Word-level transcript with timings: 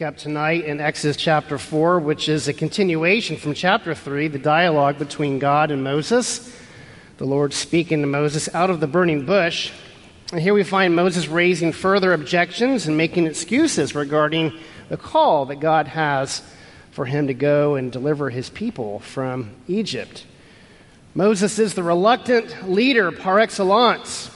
Pick 0.00 0.06
up 0.06 0.16
tonight 0.16 0.64
in 0.64 0.80
Exodus 0.80 1.14
chapter 1.14 1.58
4, 1.58 2.00
which 2.00 2.30
is 2.30 2.48
a 2.48 2.54
continuation 2.54 3.36
from 3.36 3.52
chapter 3.52 3.94
3, 3.94 4.28
the 4.28 4.38
dialogue 4.38 4.98
between 4.98 5.38
God 5.38 5.70
and 5.70 5.84
Moses. 5.84 6.56
The 7.18 7.26
Lord 7.26 7.52
speaking 7.52 8.00
to 8.00 8.06
Moses 8.06 8.48
out 8.54 8.70
of 8.70 8.80
the 8.80 8.86
burning 8.86 9.26
bush. 9.26 9.70
And 10.32 10.40
here 10.40 10.54
we 10.54 10.64
find 10.64 10.96
Moses 10.96 11.28
raising 11.28 11.72
further 11.72 12.14
objections 12.14 12.86
and 12.86 12.96
making 12.96 13.26
excuses 13.26 13.94
regarding 13.94 14.58
the 14.88 14.96
call 14.96 15.44
that 15.44 15.56
God 15.56 15.86
has 15.88 16.42
for 16.92 17.04
him 17.04 17.26
to 17.26 17.34
go 17.34 17.74
and 17.74 17.92
deliver 17.92 18.30
his 18.30 18.48
people 18.48 19.00
from 19.00 19.50
Egypt. 19.68 20.24
Moses 21.14 21.58
is 21.58 21.74
the 21.74 21.82
reluctant 21.82 22.70
leader 22.70 23.12
par 23.12 23.38
excellence, 23.38 24.30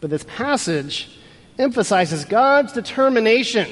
but 0.00 0.08
this 0.08 0.24
passage 0.24 1.20
emphasizes 1.58 2.24
God's 2.24 2.72
determination 2.72 3.68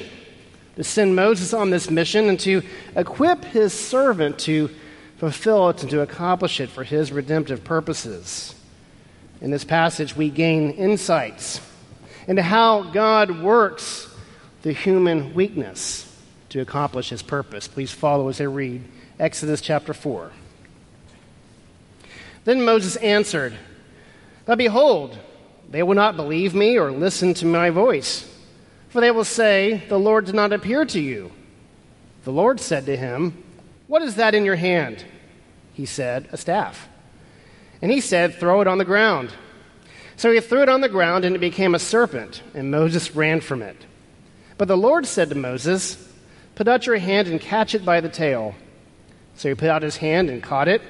to 0.75 0.83
send 0.83 1.15
Moses 1.15 1.53
on 1.53 1.69
this 1.69 1.89
mission 1.89 2.29
and 2.29 2.39
to 2.41 2.61
equip 2.95 3.43
his 3.45 3.73
servant 3.73 4.39
to 4.39 4.69
fulfill 5.17 5.69
it 5.69 5.81
and 5.81 5.89
to 5.91 6.01
accomplish 6.01 6.59
it 6.59 6.69
for 6.69 6.83
his 6.83 7.11
redemptive 7.11 7.63
purposes. 7.63 8.53
In 9.41 9.51
this 9.51 9.63
passage, 9.63 10.15
we 10.15 10.29
gain 10.29 10.71
insights 10.71 11.61
into 12.27 12.41
how 12.41 12.83
God 12.83 13.41
works 13.41 14.13
the 14.63 14.73
human 14.73 15.33
weakness 15.33 16.11
to 16.49 16.59
accomplish 16.59 17.09
his 17.09 17.21
purpose. 17.21 17.67
Please 17.67 17.91
follow 17.91 18.29
as 18.29 18.41
I 18.41 18.45
read 18.45 18.83
Exodus 19.19 19.61
chapter 19.61 19.93
4. 19.93 20.31
Then 22.43 22.63
Moses 22.63 22.95
answered, 22.97 23.55
But 24.45 24.57
behold, 24.57 25.17
they 25.69 25.83
will 25.83 25.95
not 25.95 26.15
believe 26.15 26.53
me 26.53 26.77
or 26.77 26.91
listen 26.91 27.33
to 27.35 27.45
my 27.45 27.69
voice. 27.69 28.31
For 28.95 29.01
they 29.01 29.11
will 29.11 29.25
say, 29.25 29.83
The 29.89 29.99
Lord 29.99 30.23
did 30.23 30.35
not 30.35 30.53
appear 30.53 30.85
to 30.85 31.01
you. 31.01 31.33
The 32.23 32.31
Lord 32.31 32.61
said 32.61 32.85
to 32.85 32.95
him, 32.95 33.43
What 33.87 34.01
is 34.01 34.15
that 34.15 34.33
in 34.33 34.45
your 34.45 34.55
hand? 34.55 35.03
He 35.73 35.85
said, 35.85 36.29
A 36.31 36.37
staff. 36.37 36.87
And 37.81 37.91
he 37.91 37.99
said, 37.99 38.35
Throw 38.35 38.61
it 38.61 38.67
on 38.67 38.77
the 38.77 38.85
ground. 38.85 39.33
So 40.15 40.31
he 40.31 40.39
threw 40.39 40.61
it 40.61 40.69
on 40.69 40.79
the 40.79 40.87
ground, 40.87 41.25
and 41.25 41.35
it 41.35 41.39
became 41.39 41.75
a 41.75 41.79
serpent, 41.79 42.41
and 42.53 42.71
Moses 42.71 43.13
ran 43.13 43.41
from 43.41 43.61
it. 43.61 43.75
But 44.57 44.69
the 44.69 44.77
Lord 44.77 45.05
said 45.05 45.27
to 45.27 45.35
Moses, 45.35 45.97
Put 46.55 46.69
out 46.69 46.87
your 46.87 46.95
hand 46.95 47.27
and 47.27 47.41
catch 47.41 47.75
it 47.75 47.83
by 47.83 47.99
the 47.99 48.07
tail. 48.07 48.55
So 49.35 49.49
he 49.49 49.55
put 49.55 49.69
out 49.69 49.81
his 49.81 49.97
hand 49.97 50.29
and 50.29 50.41
caught 50.41 50.69
it, 50.69 50.81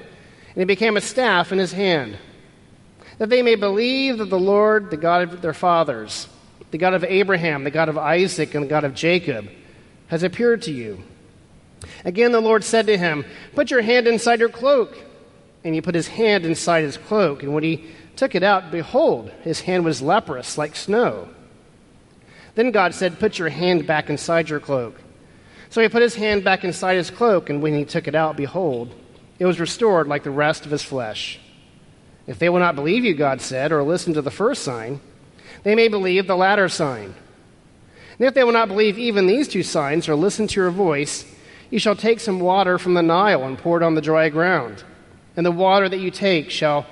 and 0.54 0.62
it 0.62 0.66
became 0.66 0.96
a 0.96 1.00
staff 1.00 1.50
in 1.50 1.58
his 1.58 1.72
hand, 1.72 2.18
that 3.18 3.30
they 3.30 3.42
may 3.42 3.56
believe 3.56 4.18
that 4.18 4.30
the 4.30 4.38
Lord, 4.38 4.92
the 4.92 4.96
God 4.96 5.32
of 5.32 5.42
their 5.42 5.52
fathers, 5.52 6.28
the 6.70 6.78
God 6.78 6.94
of 6.94 7.04
Abraham, 7.04 7.64
the 7.64 7.70
God 7.70 7.88
of 7.88 7.98
Isaac, 7.98 8.54
and 8.54 8.64
the 8.64 8.68
God 8.68 8.84
of 8.84 8.94
Jacob, 8.94 9.48
has 10.08 10.22
appeared 10.22 10.62
to 10.62 10.72
you. 10.72 11.02
Again, 12.04 12.32
the 12.32 12.40
Lord 12.40 12.64
said 12.64 12.86
to 12.86 12.98
him, 12.98 13.24
Put 13.54 13.70
your 13.70 13.82
hand 13.82 14.06
inside 14.06 14.40
your 14.40 14.48
cloak. 14.48 14.96
And 15.64 15.74
he 15.74 15.80
put 15.80 15.94
his 15.94 16.08
hand 16.08 16.44
inside 16.46 16.82
his 16.82 16.96
cloak. 16.96 17.42
And 17.42 17.52
when 17.52 17.64
he 17.64 17.86
took 18.14 18.34
it 18.34 18.42
out, 18.42 18.70
behold, 18.70 19.30
his 19.42 19.60
hand 19.60 19.84
was 19.84 20.00
leprous 20.00 20.56
like 20.56 20.76
snow. 20.76 21.28
Then 22.54 22.70
God 22.70 22.94
said, 22.94 23.18
Put 23.18 23.38
your 23.38 23.48
hand 23.48 23.86
back 23.86 24.08
inside 24.08 24.48
your 24.48 24.60
cloak. 24.60 25.00
So 25.68 25.82
he 25.82 25.88
put 25.88 26.02
his 26.02 26.14
hand 26.14 26.44
back 26.44 26.64
inside 26.64 26.94
his 26.94 27.10
cloak, 27.10 27.50
and 27.50 27.60
when 27.60 27.74
he 27.74 27.84
took 27.84 28.06
it 28.08 28.14
out, 28.14 28.36
behold, 28.36 28.94
it 29.38 29.46
was 29.46 29.60
restored 29.60 30.06
like 30.06 30.22
the 30.22 30.30
rest 30.30 30.64
of 30.64 30.70
his 30.70 30.82
flesh. 30.82 31.40
If 32.26 32.38
they 32.38 32.48
will 32.48 32.60
not 32.60 32.76
believe 32.76 33.04
you, 33.04 33.14
God 33.14 33.40
said, 33.40 33.72
or 33.72 33.82
listen 33.82 34.14
to 34.14 34.22
the 34.22 34.30
first 34.30 34.62
sign, 34.62 35.00
they 35.62 35.74
may 35.74 35.88
believe 35.88 36.26
the 36.26 36.36
latter 36.36 36.68
sign. 36.68 37.14
And 38.18 38.26
if 38.26 38.34
they 38.34 38.44
will 38.44 38.52
not 38.52 38.68
believe 38.68 38.98
even 38.98 39.26
these 39.26 39.48
two 39.48 39.62
signs 39.62 40.08
or 40.08 40.14
listen 40.14 40.46
to 40.46 40.60
your 40.60 40.70
voice, 40.70 41.24
you 41.70 41.78
shall 41.78 41.96
take 41.96 42.20
some 42.20 42.40
water 42.40 42.78
from 42.78 42.94
the 42.94 43.02
Nile 43.02 43.44
and 43.44 43.58
pour 43.58 43.76
it 43.76 43.82
on 43.82 43.94
the 43.94 44.00
dry 44.00 44.28
ground. 44.28 44.84
And 45.36 45.44
the 45.44 45.50
water 45.50 45.88
that 45.88 45.98
you 45.98 46.10
take 46.10 46.50
shall, 46.50 46.86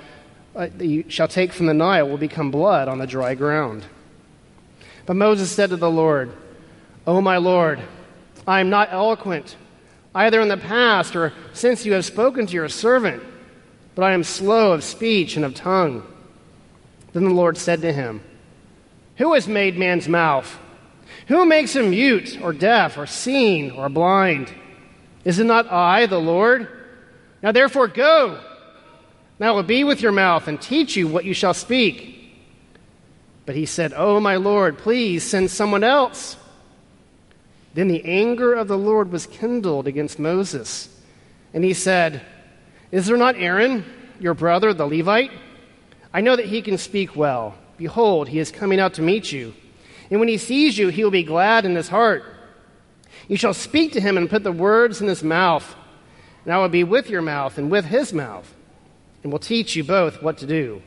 uh, 0.55 0.69
you 0.79 1.05
shall 1.09 1.29
take 1.29 1.53
from 1.53 1.67
the 1.67 1.75
Nile 1.75 2.09
will 2.09 2.19
become 2.19 2.51
blood 2.51 2.89
on 2.89 2.99
the 2.99 3.07
dry 3.07 3.35
ground. 3.35 3.85
But 5.07 5.17
Moses 5.17 5.51
said 5.51 5.71
to 5.71 5.77
the 5.77 5.91
Lord, 5.91 6.33
O 7.07 7.21
my 7.21 7.39
Lord, 7.39 7.81
I 8.47 8.61
am 8.61 8.69
not 8.69 8.93
eloquent, 8.93 9.57
either 10.15 10.41
in 10.41 10.49
the 10.49 10.57
past 10.57 11.17
or 11.17 11.33
since 11.53 11.87
you 11.87 11.93
have 11.95 12.05
spoken 12.05 12.47
to 12.47 12.53
your 12.53 12.69
servant, 12.69 13.23
but 13.95 14.03
I 14.03 14.13
am 14.13 14.25
slow 14.25 14.73
of 14.73 14.85
speech 14.85 15.37
and 15.37 15.45
of 15.45 15.55
tongue. 15.55 16.03
Then 17.13 17.25
the 17.25 17.31
Lord 17.31 17.57
said 17.57 17.81
to 17.83 17.93
him, 17.93 18.23
who 19.17 19.35
has 19.35 19.47
made 19.47 19.79
man's 19.79 20.09
mouth? 20.09 20.59
Who 21.29 21.47
makes 21.47 21.75
him 21.75 21.91
mute 21.91 22.41
or 22.43 22.53
deaf 22.53 22.99
or 22.99 23.07
seeing 23.07 23.71
or 23.73 23.89
blind? 23.89 24.53
Is 25.25 25.39
it 25.39 25.45
not 25.45 25.71
I, 25.71 26.07
the 26.07 26.21
Lord? 26.21 26.69
Now 27.43 27.53
therefore 27.53 27.89
go. 27.89 28.41
Now 29.39 29.53
I 29.53 29.57
will 29.57 29.63
be 29.63 29.85
with 29.85 30.01
your 30.01 30.13
mouth 30.13 30.49
and 30.49 30.61
teach 30.61 30.97
you 30.97 31.09
what 31.09 31.25
you 31.25 31.35
shall 31.35 31.55
speak. 31.55 32.11
But 33.47 33.57
he 33.57 33.67
said, 33.67 33.93
Oh, 33.97 34.21
my 34.21 34.37
Lord, 34.37 34.79
please 34.79 35.23
send 35.23 35.51
someone 35.51 35.85
else. 35.85 36.37
Then 37.75 37.89
the 37.89 38.05
anger 38.05 38.55
of 38.55 38.69
the 38.69 38.79
Lord 38.79 39.11
was 39.11 39.27
kindled 39.27 39.87
against 39.87 40.19
Moses. 40.19 40.89
And 41.53 41.65
he 41.65 41.75
said, 41.75 42.23
Is 42.91 43.07
there 43.07 43.17
not 43.17 43.37
Aaron, 43.37 43.85
your 44.21 44.35
brother, 44.35 44.73
the 44.73 44.87
Levite? 44.87 45.33
I 46.13 46.21
know 46.21 46.37
that 46.37 46.47
he 46.47 46.63
can 46.63 46.79
speak 46.79 47.17
well. 47.17 47.57
Behold, 47.77 48.29
he 48.29 48.39
is 48.39 48.51
coming 48.51 48.81
out 48.81 48.95
to 48.95 49.03
meet 49.03 49.33
you. 49.33 49.55
And 50.11 50.21
when 50.21 50.29
he 50.29 50.39
sees 50.39 50.79
you, 50.79 50.89
he 50.89 51.03
will 51.03 51.11
be 51.11 51.23
glad 51.23 51.65
in 51.65 51.75
his 51.75 51.89
heart. 51.89 52.25
You 53.29 53.37
shall 53.37 53.55
speak 53.55 53.93
to 53.93 54.01
him 54.01 54.17
and 54.17 54.31
put 54.31 54.45
the 54.45 54.53
words 54.53 55.01
in 55.01 55.09
his 55.09 55.23
mouth. 55.23 55.75
And 56.45 56.53
I 56.53 56.59
will 56.59 56.69
be 56.69 56.85
with 56.85 57.09
your 57.09 57.23
mouth 57.23 57.57
and 57.57 57.71
with 57.71 57.87
his 57.87 58.13
mouth, 58.13 58.55
and 59.23 59.33
will 59.33 59.39
teach 59.39 59.75
you 59.77 59.83
both 59.83 60.23
what 60.23 60.39
to 60.39 60.47
do. 60.47 60.83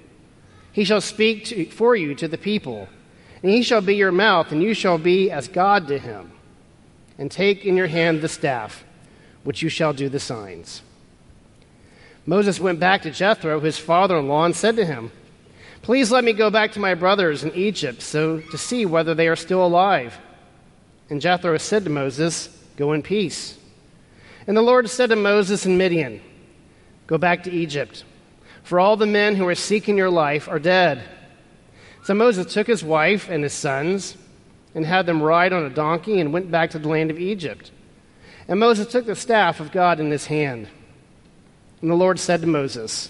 He 0.72 0.84
shall 0.84 1.02
speak 1.02 1.46
to, 1.46 1.66
for 1.66 1.96
you 1.96 2.14
to 2.16 2.28
the 2.28 2.38
people, 2.38 2.88
and 3.42 3.52
he 3.52 3.64
shall 3.64 3.82
be 3.82 3.96
your 3.96 4.12
mouth, 4.12 4.52
and 4.52 4.62
you 4.62 4.76
shall 4.76 5.00
be 5.00 5.32
as 5.32 5.48
God 5.48 5.88
to 5.88 5.98
him. 5.98 6.32
And 7.18 7.32
take 7.32 7.66
in 7.66 7.76
your 7.76 7.88
hand 7.88 8.22
the 8.22 8.28
staff, 8.28 8.86
which 9.44 9.64
you 9.64 9.70
shall 9.70 9.94
do 9.94 10.08
the 10.08 10.20
signs. 10.20 10.84
Moses 12.28 12.60
went 12.60 12.80
back 12.80 13.02
to 13.02 13.12
Jethro, 13.12 13.60
his 13.60 13.80
father 13.80 14.18
in 14.18 14.28
law, 14.28 14.46
and 14.46 14.56
said 14.56 14.76
to 14.76 14.86
him, 14.86 15.12
Please 15.82 16.12
let 16.12 16.24
me 16.24 16.34
go 16.34 16.50
back 16.50 16.74
to 16.74 16.80
my 16.80 16.94
brothers 16.94 17.44
in 17.44 17.54
Egypt 17.54 18.02
so 18.02 18.40
to 18.40 18.58
see 18.58 18.86
whether 18.86 19.14
they 19.14 19.28
are 19.28 19.36
still 19.36 19.66
alive. 19.66 20.18
And 21.10 21.22
Jethro 21.22 21.58
said 21.58 21.84
to 21.86 21.90
Moses, 21.90 22.50
Go 22.76 22.94
in 22.94 23.02
peace. 23.02 23.58
And 24.46 24.56
the 24.56 24.62
Lord 24.62 24.90
said 24.90 25.10
to 25.10 25.16
Moses 25.16 25.66
and 25.66 25.78
Midian, 25.78 26.22
Go 27.08 27.18
back 27.18 27.44
to 27.44 27.52
Egypt, 27.52 28.04
for 28.64 28.80
all 28.80 28.98
the 28.98 29.06
men 29.06 29.36
who 29.36 29.48
are 29.48 29.56
seeking 29.56 29.98
your 29.98 30.10
life 30.10 30.48
are 30.48 30.60
dead. 30.60 31.04
So 32.04 32.14
Moses 32.14 32.54
took 32.54 32.68
his 32.68 32.84
wife 32.84 33.30
and 33.30 33.44
his 33.44 33.54
sons 33.54 34.18
and 34.76 34.86
had 34.86 35.06
them 35.06 35.22
ride 35.22 35.54
on 35.54 35.66
a 35.66 35.70
donkey 35.70 36.20
and 36.20 36.32
went 36.32 36.52
back 36.52 36.70
to 36.72 36.80
the 36.80 36.88
land 36.88 37.12
of 37.12 37.20
Egypt. 37.20 37.72
And 38.48 38.60
Moses 38.60 38.88
took 38.88 39.06
the 39.06 39.16
staff 39.16 39.60
of 39.60 39.72
God 39.72 40.00
in 40.00 40.12
his 40.12 40.28
hand. 40.28 40.68
And 41.82 41.92
the 41.92 41.96
Lord 41.96 42.20
said 42.20 42.42
to 42.42 42.48
Moses, 42.48 43.10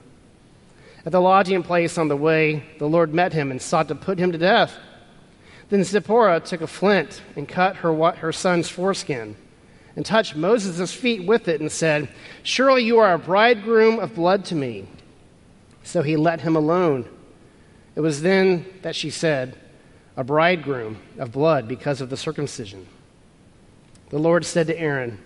At 1.05 1.11
the 1.11 1.21
lodging 1.21 1.63
place 1.63 1.97
on 1.97 2.07
the 2.07 2.17
way, 2.17 2.63
the 2.77 2.87
Lord 2.87 3.13
met 3.13 3.33
him 3.33 3.51
and 3.51 3.61
sought 3.61 3.87
to 3.87 3.95
put 3.95 4.19
him 4.19 4.31
to 4.31 4.37
death. 4.37 4.77
Then 5.69 5.83
Zipporah 5.83 6.41
took 6.41 6.61
a 6.61 6.67
flint 6.67 7.21
and 7.35 7.47
cut 7.47 7.77
her, 7.77 8.11
her 8.11 8.31
son's 8.31 8.69
foreskin 8.69 9.35
and 9.95 10.05
touched 10.05 10.35
Moses' 10.35 10.93
feet 10.93 11.25
with 11.25 11.47
it 11.47 11.61
and 11.61 11.71
said, 11.71 12.09
Surely 12.43 12.83
you 12.83 12.99
are 12.99 13.13
a 13.13 13.19
bridegroom 13.19 13.99
of 13.99 14.15
blood 14.15 14.45
to 14.45 14.55
me. 14.55 14.87
So 15.83 16.01
he 16.01 16.15
let 16.15 16.41
him 16.41 16.55
alone. 16.55 17.09
It 17.95 18.01
was 18.01 18.21
then 18.21 18.65
that 18.83 18.95
she 18.95 19.09
said, 19.09 19.57
A 20.15 20.23
bridegroom 20.23 20.97
of 21.17 21.31
blood 21.31 21.67
because 21.67 21.99
of 21.99 22.09
the 22.09 22.17
circumcision. 22.17 22.87
The 24.09 24.19
Lord 24.19 24.45
said 24.45 24.67
to 24.67 24.79
Aaron, 24.79 25.19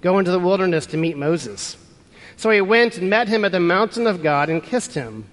Go 0.00 0.18
into 0.18 0.30
the 0.30 0.38
wilderness 0.38 0.86
to 0.86 0.96
meet 0.96 1.16
Moses. 1.16 1.76
So 2.38 2.50
he 2.50 2.60
went 2.60 2.98
and 2.98 3.10
met 3.10 3.26
him 3.26 3.44
at 3.44 3.50
the 3.50 3.58
mountain 3.58 4.06
of 4.06 4.22
God 4.22 4.48
and 4.48 4.62
kissed 4.62 4.94
him. 4.94 5.24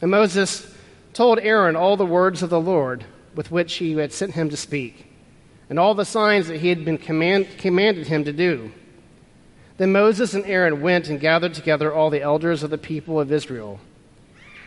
And 0.00 0.10
Moses 0.10 0.74
told 1.12 1.38
Aaron 1.38 1.76
all 1.76 1.98
the 1.98 2.06
words 2.06 2.42
of 2.42 2.48
the 2.48 2.58
Lord 2.58 3.04
with 3.34 3.50
which 3.50 3.74
he 3.74 3.92
had 3.92 4.10
sent 4.10 4.32
him 4.32 4.48
to 4.48 4.56
speak, 4.56 5.12
and 5.68 5.78
all 5.78 5.94
the 5.94 6.06
signs 6.06 6.48
that 6.48 6.60
he 6.60 6.70
had 6.70 6.82
been 6.82 6.96
command, 6.96 7.46
commanded 7.58 8.06
him 8.06 8.24
to 8.24 8.32
do. 8.32 8.72
Then 9.76 9.92
Moses 9.92 10.32
and 10.32 10.46
Aaron 10.46 10.80
went 10.80 11.10
and 11.10 11.20
gathered 11.20 11.52
together 11.52 11.92
all 11.92 12.08
the 12.08 12.22
elders 12.22 12.62
of 12.62 12.70
the 12.70 12.78
people 12.78 13.20
of 13.20 13.30
Israel. 13.30 13.78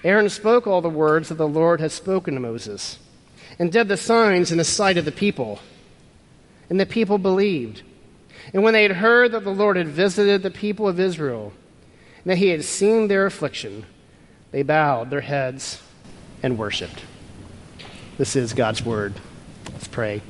Aaron 0.04 0.30
spoke 0.30 0.68
all 0.68 0.82
the 0.82 0.90
words 0.90 1.30
that 1.30 1.40
the 1.40 1.48
Lord 1.48 1.82
had 1.82 1.92
spoken 1.92 2.36
to 2.36 2.40
Moses, 2.40 3.00
and 3.58 3.72
did 3.72 3.88
the 3.88 3.98
signs 3.98 4.52
in 4.52 4.60
the 4.60 4.64
sight 4.64 4.98
of 4.98 5.06
the 5.06 5.12
people. 5.12 5.58
And 6.70 6.80
the 6.80 6.86
people 6.86 7.18
believed. 7.18 7.82
And 8.54 8.62
when 8.62 8.74
they 8.74 8.84
had 8.84 8.98
heard 8.98 9.32
that 9.32 9.44
the 9.44 9.50
Lord 9.50 9.76
had 9.76 9.88
visited 9.88 10.44
the 10.44 10.52
people 10.52 10.88
of 10.88 11.00
Israel, 11.00 11.52
that 12.26 12.38
he 12.38 12.50
had 12.50 12.64
seen 12.64 13.08
their 13.08 13.26
affliction, 13.26 13.86
they 14.52 14.64
bowed 14.64 15.10
their 15.10 15.22
heads 15.22 15.82
and 16.42 16.58
worshiped. 16.58 17.04
This 18.18 18.36
is 18.36 18.54
God's 18.54 18.86
word. 18.86 19.14
Let's 19.72 19.88
pray. 19.88 20.22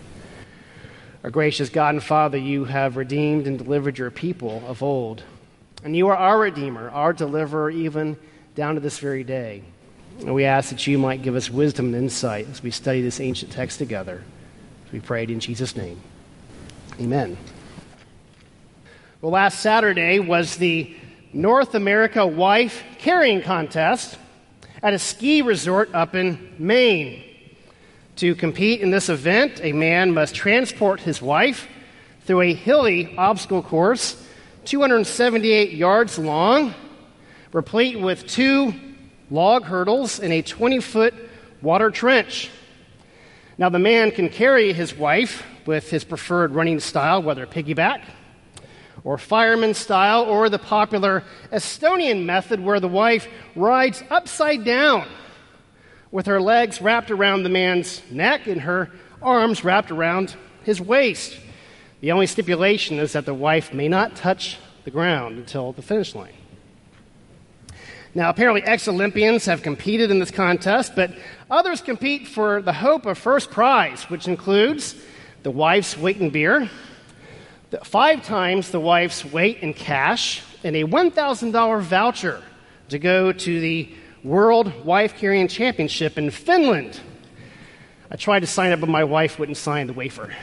Our 1.24 1.30
gracious 1.30 1.70
God 1.70 1.96
and 1.96 2.04
Father, 2.04 2.38
you 2.38 2.66
have 2.66 2.98
redeemed 2.98 3.48
and 3.48 3.58
delivered 3.58 3.98
your 3.98 4.12
people 4.12 4.64
of 4.68 4.84
old. 4.84 5.24
And 5.84 5.96
you 5.96 6.08
are 6.08 6.16
our 6.16 6.40
Redeemer, 6.40 6.90
our 6.90 7.14
deliverer, 7.14 7.70
even 7.70 8.18
down 8.56 8.76
to 8.76 8.82
this 8.82 9.00
very 9.00 9.24
day. 9.24 9.64
And 10.20 10.34
we 10.34 10.46
ask 10.46 10.70
that 10.70 10.86
you 10.88 10.98
might 10.98 11.22
give 11.22 11.36
us 11.36 11.50
wisdom 11.50 11.88
and 11.88 11.96
insight 11.96 12.48
as 12.50 12.64
we 12.64 12.72
study 12.72 13.02
this 13.02 13.20
ancient 13.20 13.52
text 13.52 13.80
together. 13.80 14.24
We 14.92 15.00
prayed 15.00 15.30
in 15.30 15.40
Jesus' 15.40 15.76
name. 15.76 16.00
Amen. 17.00 17.38
Well, 19.22 19.32
last 19.32 19.60
Saturday 19.60 20.20
was 20.20 20.58
the 20.58 20.96
North 21.36 21.74
America 21.74 22.28
Wife 22.28 22.84
Carrying 23.00 23.42
Contest 23.42 24.20
at 24.84 24.94
a 24.94 25.00
ski 25.00 25.42
resort 25.42 25.90
up 25.96 26.14
in 26.14 26.54
Maine. 26.60 27.24
To 28.18 28.36
compete 28.36 28.82
in 28.82 28.92
this 28.92 29.10
event, 29.10 29.60
a 29.64 29.74
man 29.74 30.14
must 30.14 30.36
transport 30.36 31.00
his 31.00 31.24
wife 31.24 31.68
through 32.26 32.42
a 32.42 32.54
hilly 32.54 33.18
obstacle 33.18 33.64
course, 33.64 34.24
278 34.66 35.72
yards 35.72 36.20
long, 36.20 36.76
replete 37.52 38.00
with 38.00 38.28
two 38.28 38.72
log 39.32 39.64
hurdles 39.64 40.20
and 40.20 40.32
a 40.32 40.44
20 40.44 40.82
foot 40.82 41.16
water 41.64 41.90
trench. 41.90 42.52
Now, 43.58 43.70
the 43.70 43.80
man 43.80 44.12
can 44.12 44.30
carry 44.30 44.72
his 44.72 44.96
wife 44.96 45.44
with 45.66 45.90
his 45.90 46.04
preferred 46.04 46.52
running 46.52 46.80
style, 46.80 47.24
whether 47.24 47.48
piggyback 47.48 48.04
or 49.04 49.18
fireman 49.18 49.74
style, 49.74 50.24
or 50.24 50.50
the 50.50 50.60
popular 50.60 51.24
Estonian 51.52 52.26
method 52.26 52.60
where 52.60 52.80
the 52.80 52.88
wife 52.88 53.28
rides 53.56 54.02
upside 54.10 54.64
down 54.64 55.06
with 56.12 56.28
her 56.28 56.40
legs 56.40 56.82
wrapped 56.82 57.12
around 57.12 57.44
the 57.44 57.50
man's 57.50 58.02
neck 58.12 58.48
and 58.48 58.62
her 58.62 58.90
arms 59.22 59.64
wrapped 59.64 59.92
around 59.92 60.36
his 60.64 60.80
waist. 60.80 61.38
The 62.02 62.12
only 62.12 62.28
stipulation 62.28 63.00
is 63.00 63.14
that 63.14 63.26
the 63.26 63.34
wife 63.34 63.74
may 63.74 63.88
not 63.88 64.16
touch 64.16 64.58
the 64.84 64.92
ground 64.92 65.38
until 65.38 65.72
the 65.72 65.82
finish 65.82 66.14
line. 66.14 66.34
Now, 68.16 68.30
apparently, 68.30 68.62
ex 68.62 68.88
Olympians 68.88 69.46
have 69.46 69.64
competed 69.64 70.12
in 70.12 70.20
this 70.20 70.30
contest, 70.30 70.94
but 70.96 71.12
others 71.50 71.82
compete 71.82 72.28
for 72.28 72.62
the 72.62 72.74
hope 72.74 73.08
of 73.08 73.18
first 73.18 73.50
prize, 73.50 74.04
which 74.04 74.28
includes 74.28 74.96
the 75.42 75.50
wife's 75.50 75.98
weight 75.98 76.18
in 76.18 76.30
beer, 76.30 76.70
five 77.82 78.24
times 78.24 78.70
the 78.70 78.80
wife's 78.80 79.26
weight 79.26 79.60
in 79.60 79.74
cash 79.74 80.42
and 80.64 80.76
a 80.76 80.84
$1,000 80.84 81.82
voucher 81.82 82.42
to 82.90 83.00
go 83.00 83.32
to 83.32 83.60
the 83.60 83.90
World 84.24 84.86
Wife 84.86 85.16
Carrying 85.16 85.48
Championship 85.48 86.18
in 86.18 86.30
Finland. 86.30 87.00
I 88.12 88.16
tried 88.16 88.42
to 88.42 88.48
sign 88.48 88.72
up, 88.72 88.80
but 88.80 88.90
my 88.90 89.04
wife 89.04 89.40
wouldn't 89.40 89.58
sign 89.58 89.88
the 89.88 89.94
wafer. 89.94 90.34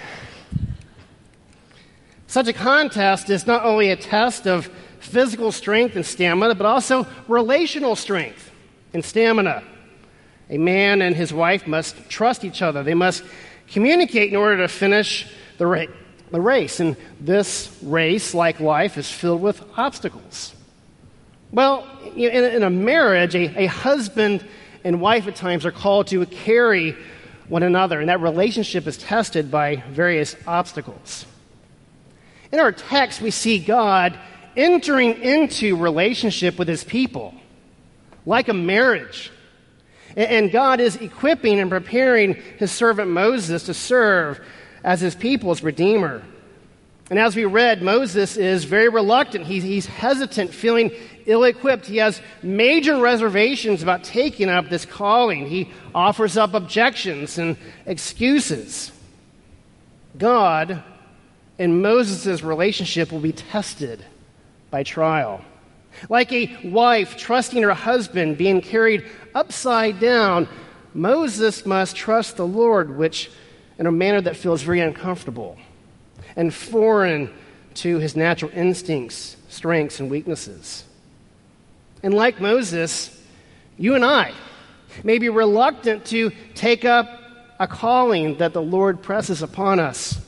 Such 2.27 2.49
a 2.49 2.53
contest 2.53 3.31
is 3.31 3.47
not 3.47 3.65
only 3.65 3.91
a 3.91 3.97
test 3.97 4.47
of 4.47 4.69
physical 4.99 5.53
strength 5.53 5.97
and 5.97 6.05
stamina, 6.05 6.55
but 6.55 6.67
also 6.67 7.07
relational 7.29 7.97
strength 7.97 8.51
and 8.93 9.05
stamina. 9.05 9.63
A 10.49 10.59
man 10.59 11.01
and 11.01 11.15
his 11.15 11.33
wife 11.33 11.67
must 11.67 12.09
trust 12.09 12.45
each 12.45 12.61
other. 12.61 12.83
They 12.83 12.95
must 12.95 13.23
communicate 13.69 14.31
in 14.31 14.37
order 14.37 14.59
to 14.59 14.69
finish 14.69 15.27
the 15.59 15.67
race 15.67 15.91
the 16.31 16.41
race. 16.41 16.81
And 16.81 16.97
this 17.21 17.77
race, 17.83 18.35
like 18.35 18.61
life, 18.61 18.99
is 18.99 19.11
filled 19.11 19.43
with 19.43 19.63
obstacles. 19.77 20.55
Well, 21.53 21.87
in, 22.15 22.45
in 22.45 22.63
a 22.63 22.71
marriage, 22.71 23.35
a, 23.35 23.65
a 23.65 23.67
husband 23.67 24.47
and 24.85 25.01
wife 25.01 25.27
at 25.27 25.37
times 25.37 25.67
are 25.67 25.73
called 25.73 26.07
to 26.09 26.25
carry 26.27 26.97
one 27.49 27.63
another, 27.63 27.99
and 27.99 28.09
that 28.09 28.21
relationship 28.21 28.87
is 28.87 28.97
tested 28.97 29.51
by 29.51 29.83
various 29.91 30.37
obstacles. 30.47 31.27
In 32.53 32.61
our 32.61 32.73
text, 32.73 33.21
we 33.21 33.31
see 33.31 33.59
God 33.59 34.19
entering 34.57 35.23
into 35.23 35.77
relationship 35.77 36.59
with 36.59 36.69
his 36.69 36.85
people, 36.85 37.35
like 38.25 38.49
a 38.49 38.55
marriage. 38.55 39.31
And 40.17 40.51
God 40.51 40.81
is 40.81 40.97
equipping 40.97 41.61
and 41.61 41.71
preparing 41.71 42.35
his 42.59 42.71
servant 42.73 43.11
Moses 43.11 43.65
to 43.65 43.75
serve 43.75 44.41
as 44.85 45.01
his 45.01 45.15
people's 45.15 45.63
redeemer. 45.63 46.23
And 47.11 47.19
as 47.19 47.35
we 47.35 47.45
read, 47.45 47.83
Moses 47.83 48.37
is 48.37 48.65
very 48.65 48.89
reluctant. 48.89 49.45
He's, 49.45 49.65
he's 49.65 49.87
hesitant, 49.87 50.55
feeling 50.55 50.93
ill 51.27 51.43
equipped. 51.43 51.87
He 51.87 51.97
has 51.97 52.23
major 52.43 53.01
reservations 53.01 53.83
about 53.83 54.05
taking 54.05 54.49
up 54.49 54.69
this 54.69 54.85
calling. 54.85 55.47
He 55.47 55.71
offers 55.93 56.37
up 56.37 56.55
objections 56.55 57.37
and 57.37 57.57
excuses. 57.85 58.93
God 60.17 60.85
and 61.59 61.83
Moses' 61.83 62.43
relationship 62.43 63.11
will 63.11 63.21
be 63.21 63.33
tested 63.33 64.05
by 64.71 64.85
trial. 64.85 65.45
Like 66.09 66.33
a 66.33 66.57
wife 66.65 67.17
trusting 67.17 67.63
her 67.63 67.75
husband 67.75 68.39
being 68.39 68.61
carried 68.61 69.05
upside 69.35 69.99
down, 69.99 70.49
Moses 70.95 71.67
must 71.67 71.97
trust 71.97 72.37
the 72.37 72.47
Lord, 72.47 72.97
which 72.97 73.31
in 73.81 73.87
a 73.87 73.91
manner 73.91 74.21
that 74.21 74.37
feels 74.37 74.61
very 74.63 74.81
uncomfortable 74.81 75.57
and 76.37 76.53
foreign 76.53 77.31
to 77.73 77.97
his 77.97 78.15
natural 78.15 78.51
instincts, 78.55 79.39
strengths, 79.49 79.99
and 80.01 80.11
weaknesses. 80.11 80.85
And 82.03 82.13
like 82.13 82.43
Moses, 82.43 83.19
you 83.79 83.95
and 83.95 84.05
I 84.05 84.35
may 85.03 85.19
be 85.19 85.31
reluctant 85.31 86.05
to 86.07 86.31
take 86.55 86.85
up 86.85 87.09
a 87.59 87.67
calling 87.67 88.37
that 88.37 88.53
the 88.53 88.61
Lord 88.61 89.03
presses 89.03 89.43
upon 89.43 89.81
us 89.81 90.21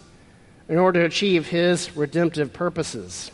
in 0.67 0.79
order 0.79 1.01
to 1.01 1.07
achieve 1.07 1.47
his 1.47 1.95
redemptive 1.95 2.55
purposes. 2.55 3.31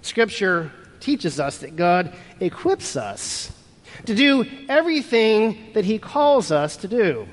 Scripture 0.00 0.72
teaches 1.00 1.38
us 1.38 1.58
that 1.58 1.76
God 1.76 2.14
equips 2.40 2.96
us 2.96 3.52
to 4.06 4.14
do 4.14 4.46
everything 4.66 5.72
that 5.74 5.84
he 5.84 5.98
calls 5.98 6.50
us 6.50 6.78
to 6.78 6.88
do. 6.88 7.28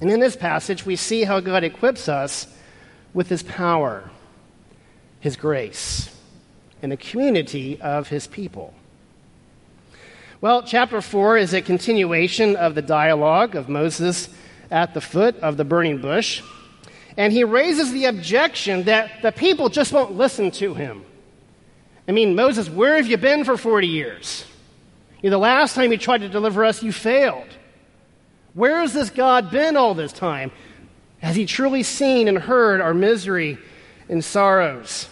And 0.00 0.10
in 0.10 0.20
this 0.20 0.36
passage, 0.36 0.84
we 0.84 0.96
see 0.96 1.24
how 1.24 1.40
God 1.40 1.64
equips 1.64 2.08
us 2.08 2.46
with 3.12 3.28
his 3.28 3.42
power, 3.42 4.10
his 5.20 5.36
grace, 5.36 6.14
and 6.82 6.92
the 6.92 6.96
community 6.96 7.80
of 7.80 8.08
his 8.08 8.26
people. 8.26 8.74
Well, 10.40 10.62
chapter 10.62 11.00
4 11.00 11.38
is 11.38 11.54
a 11.54 11.62
continuation 11.62 12.56
of 12.56 12.74
the 12.74 12.82
dialogue 12.82 13.56
of 13.56 13.68
Moses 13.68 14.28
at 14.70 14.92
the 14.92 15.00
foot 15.00 15.36
of 15.36 15.56
the 15.56 15.64
burning 15.64 16.00
bush. 16.00 16.42
And 17.16 17.32
he 17.32 17.44
raises 17.44 17.92
the 17.92 18.06
objection 18.06 18.82
that 18.82 19.22
the 19.22 19.32
people 19.32 19.68
just 19.68 19.92
won't 19.92 20.12
listen 20.12 20.50
to 20.52 20.74
him. 20.74 21.04
I 22.06 22.12
mean, 22.12 22.34
Moses, 22.34 22.68
where 22.68 22.96
have 22.96 23.06
you 23.06 23.16
been 23.16 23.44
for 23.44 23.56
40 23.56 23.86
years? 23.86 24.44
You 25.22 25.30
know, 25.30 25.36
the 25.36 25.42
last 25.42 25.74
time 25.74 25.92
you 25.92 25.96
tried 25.96 26.20
to 26.20 26.28
deliver 26.28 26.64
us, 26.64 26.82
you 26.82 26.92
failed. 26.92 27.48
Where 28.54 28.80
has 28.80 28.92
this 28.92 29.10
God 29.10 29.50
been 29.50 29.76
all 29.76 29.94
this 29.94 30.12
time? 30.12 30.52
Has 31.18 31.36
he 31.36 31.46
truly 31.46 31.82
seen 31.82 32.28
and 32.28 32.38
heard 32.38 32.80
our 32.80 32.94
misery 32.94 33.58
and 34.08 34.24
sorrows? 34.24 35.08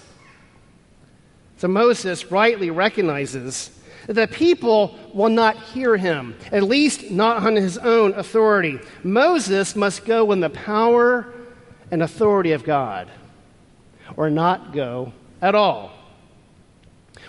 So 1.58 1.68
Moses 1.68 2.30
rightly 2.30 2.70
recognizes 2.70 3.70
that 4.06 4.14
The 4.14 4.26
people 4.26 4.98
will 5.14 5.28
not 5.28 5.56
hear 5.56 5.96
him, 5.96 6.36
at 6.50 6.62
least 6.62 7.10
not 7.10 7.44
on 7.44 7.56
his 7.56 7.78
own 7.78 8.14
authority. 8.14 8.80
Moses 9.04 9.76
must 9.76 10.04
go 10.04 10.32
in 10.32 10.40
the 10.40 10.50
power 10.50 11.32
and 11.90 12.02
authority 12.02 12.52
of 12.52 12.64
God, 12.64 13.08
or 14.16 14.28
not 14.28 14.72
go 14.72 15.12
at 15.40 15.54
all. 15.54 15.92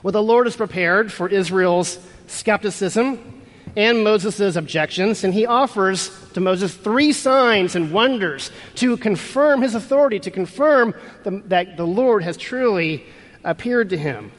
Well, 0.02 0.12
the 0.12 0.24
Lord 0.24 0.48
is 0.48 0.56
prepared 0.56 1.12
for 1.12 1.30
Israel's 1.30 2.00
skepticism 2.28 3.43
and 3.76 4.04
Moses' 4.04 4.56
objections, 4.56 5.24
and 5.24 5.34
he 5.34 5.46
offers 5.46 6.12
to 6.34 6.40
Moses 6.40 6.74
three 6.74 7.12
signs 7.12 7.76
and 7.76 7.92
wonders 7.92 8.52
to 8.76 8.98
confirm 8.98 9.62
his 9.62 9.74
authority, 9.76 10.20
to 10.20 10.32
confirm 10.32 10.94
the, 11.24 11.42
that 11.48 11.78
the 11.78 11.88
Lord 11.88 12.24
has 12.24 12.38
truly 12.38 13.04
appeared 13.44 13.90
to 13.90 13.98
him. 13.98 14.32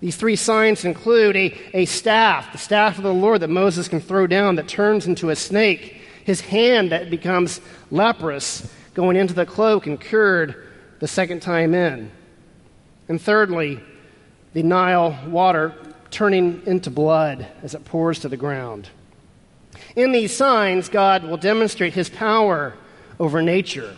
These 0.00 0.16
three 0.16 0.36
signs 0.36 0.84
include 0.84 1.36
a, 1.36 1.58
a 1.72 1.84
staff, 1.86 2.52
the 2.52 2.58
staff 2.58 2.98
of 2.98 3.04
the 3.04 3.14
Lord 3.14 3.40
that 3.40 3.48
Moses 3.48 3.88
can 3.88 4.00
throw 4.00 4.26
down 4.26 4.56
that 4.56 4.68
turns 4.68 5.06
into 5.06 5.30
a 5.30 5.36
snake, 5.36 6.00
his 6.24 6.42
hand 6.42 6.92
that 6.92 7.08
becomes 7.08 7.60
leprous, 7.90 8.70
going 8.92 9.16
into 9.16 9.32
the 9.32 9.46
cloak 9.46 9.86
and 9.86 10.00
cured 10.00 10.66
the 11.00 11.08
second 11.08 11.40
time 11.40 11.74
in. 11.74 12.10
And 13.08 13.20
thirdly, 13.20 13.80
the 14.52 14.62
Nile 14.62 15.18
water 15.28 15.74
turning 16.16 16.62
into 16.64 16.88
blood 16.88 17.46
as 17.62 17.74
it 17.74 17.84
pours 17.84 18.20
to 18.20 18.26
the 18.26 18.38
ground. 18.38 18.88
In 19.94 20.12
these 20.12 20.34
signs, 20.34 20.88
God 20.88 21.24
will 21.24 21.36
demonstrate 21.36 21.92
his 21.92 22.08
power 22.08 22.72
over 23.20 23.42
nature, 23.42 23.94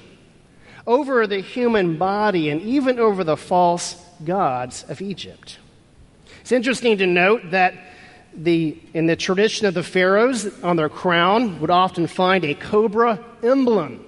over 0.84 1.28
the 1.28 1.38
human 1.38 1.96
body, 1.96 2.50
and 2.50 2.60
even 2.60 2.98
over 2.98 3.22
the 3.22 3.36
false 3.36 4.04
gods 4.24 4.84
of 4.88 5.00
Egypt. 5.00 5.60
It's 6.40 6.50
interesting 6.50 6.98
to 6.98 7.06
note 7.06 7.52
that 7.52 7.74
the, 8.34 8.76
in 8.94 9.06
the 9.06 9.14
tradition 9.14 9.68
of 9.68 9.74
the 9.74 9.84
pharaohs, 9.84 10.60
on 10.64 10.74
their 10.74 10.88
crown 10.88 11.60
would 11.60 11.70
often 11.70 12.08
find 12.08 12.44
a 12.44 12.54
cobra 12.54 13.24
emblem. 13.44 14.04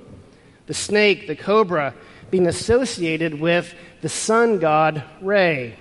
The 0.67 0.75
snake, 0.75 1.29
the 1.29 1.37
cobra, 1.37 1.95
being 2.29 2.49
associated 2.49 3.39
with 3.39 3.73
the 4.01 4.09
sun 4.09 4.59
god 4.59 5.05
Re. 5.21 5.77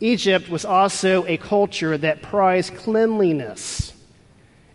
Egypt 0.00 0.48
was 0.48 0.64
also 0.64 1.26
a 1.26 1.36
culture 1.36 1.96
that 1.98 2.22
prized 2.22 2.74
cleanliness. 2.74 3.92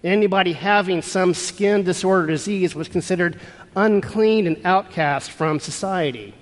Anybody 0.03 0.53
having 0.53 1.01
some 1.01 1.33
skin 1.33 1.83
disorder 1.83 2.25
or 2.25 2.27
disease 2.27 2.75
was 2.75 2.87
considered 2.87 3.39
unclean 3.75 4.45
and 4.45 4.63
outcast 4.63 5.31
from 5.31 5.59
society. 5.59 6.33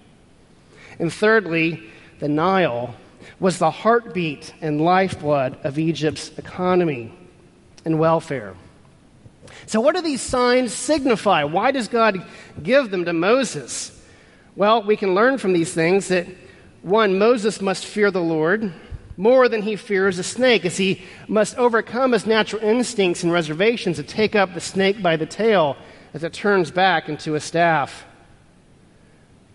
And 0.99 1.11
thirdly, 1.11 1.81
the 2.19 2.27
Nile 2.27 2.93
was 3.39 3.59
the 3.59 3.71
heartbeat 3.71 4.53
and 4.61 4.81
lifeblood 4.81 5.57
of 5.63 5.79
Egypt's 5.79 6.37
economy 6.37 7.13
and 7.85 7.99
welfare. 7.99 8.55
So, 9.65 9.79
what 9.79 9.95
do 9.95 10.01
these 10.01 10.21
signs 10.21 10.73
signify? 10.73 11.43
Why 11.45 11.71
does 11.71 11.87
God 11.87 12.25
give 12.61 12.91
them 12.91 13.05
to 13.05 13.13
Moses? 13.13 13.97
Well, 14.55 14.83
we 14.83 14.97
can 14.97 15.15
learn 15.15 15.37
from 15.37 15.53
these 15.53 15.73
things 15.73 16.09
that 16.09 16.27
one, 16.83 17.17
Moses 17.17 17.61
must 17.61 17.85
fear 17.85 18.11
the 18.11 18.21
Lord 18.21 18.71
more 19.15 19.47
than 19.47 19.61
he 19.61 19.75
fears 19.75 20.19
a 20.19 20.23
snake, 20.23 20.65
as 20.65 20.77
he 20.77 21.01
must 21.27 21.57
overcome 21.57 22.11
his 22.11 22.25
natural 22.25 22.61
instincts 22.61 23.23
and 23.23 23.31
reservations 23.31 23.97
to 23.97 24.03
take 24.03 24.35
up 24.35 24.53
the 24.53 24.59
snake 24.59 25.01
by 25.01 25.15
the 25.15 25.25
tail 25.25 25.77
as 26.13 26.23
it 26.23 26.33
turns 26.33 26.71
back 26.71 27.09
into 27.09 27.35
a 27.35 27.39
staff. 27.39 28.05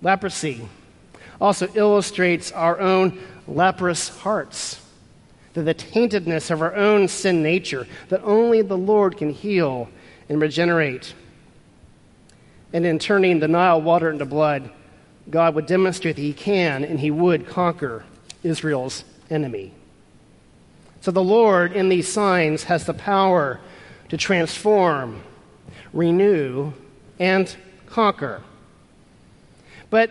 Leprosy 0.00 0.68
also 1.40 1.68
illustrates 1.74 2.50
our 2.52 2.80
own 2.80 3.20
leprous 3.46 4.08
hearts, 4.08 4.80
the, 5.54 5.62
the 5.62 5.74
taintedness 5.74 6.50
of 6.50 6.62
our 6.62 6.74
own 6.74 7.08
sin 7.08 7.42
nature 7.42 7.86
that 8.08 8.22
only 8.22 8.62
the 8.62 8.78
Lord 8.78 9.16
can 9.16 9.30
heal 9.30 9.88
and 10.28 10.40
regenerate. 10.40 11.14
And 12.72 12.86
in 12.86 12.98
turning 12.98 13.40
the 13.40 13.48
Nile 13.48 13.80
water 13.82 14.10
into 14.10 14.24
blood, 14.24 14.70
God 15.30 15.54
would 15.54 15.66
demonstrate 15.66 16.16
that 16.16 16.22
He 16.22 16.32
can 16.32 16.84
and 16.84 17.00
He 17.00 17.10
would 17.10 17.46
conquer 17.46 18.04
Israel's 18.42 19.04
enemy. 19.30 19.72
So 21.00 21.10
the 21.10 21.22
Lord, 21.22 21.72
in 21.72 21.88
these 21.88 22.08
signs, 22.08 22.64
has 22.64 22.86
the 22.86 22.94
power 22.94 23.60
to 24.08 24.16
transform, 24.16 25.22
renew, 25.92 26.72
and 27.18 27.54
conquer. 27.86 28.42
But 29.90 30.10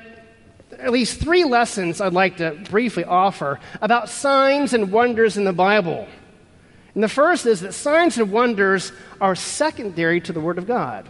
at 0.72 0.92
least 0.92 1.20
three 1.20 1.44
lessons 1.44 2.02
I'd 2.02 2.14
like 2.14 2.38
to 2.38 2.52
briefly 2.70 3.04
offer 3.04 3.60
about 3.82 4.10
signs 4.10 4.74
and 4.74 4.92
wonders 4.92 5.38
in 5.38 5.44
the 5.44 5.54
Bible. 5.54 6.08
And 6.94 7.04
the 7.04 7.10
first 7.10 7.46
is 7.46 7.62
that 7.62 7.74
signs 7.74 8.18
and 8.18 8.32
wonders 8.32 8.92
are 9.22 9.36
secondary 9.36 10.22
to 10.22 10.34
the 10.34 10.40
Word 10.40 10.58
of 10.58 10.68
God. 10.68 11.08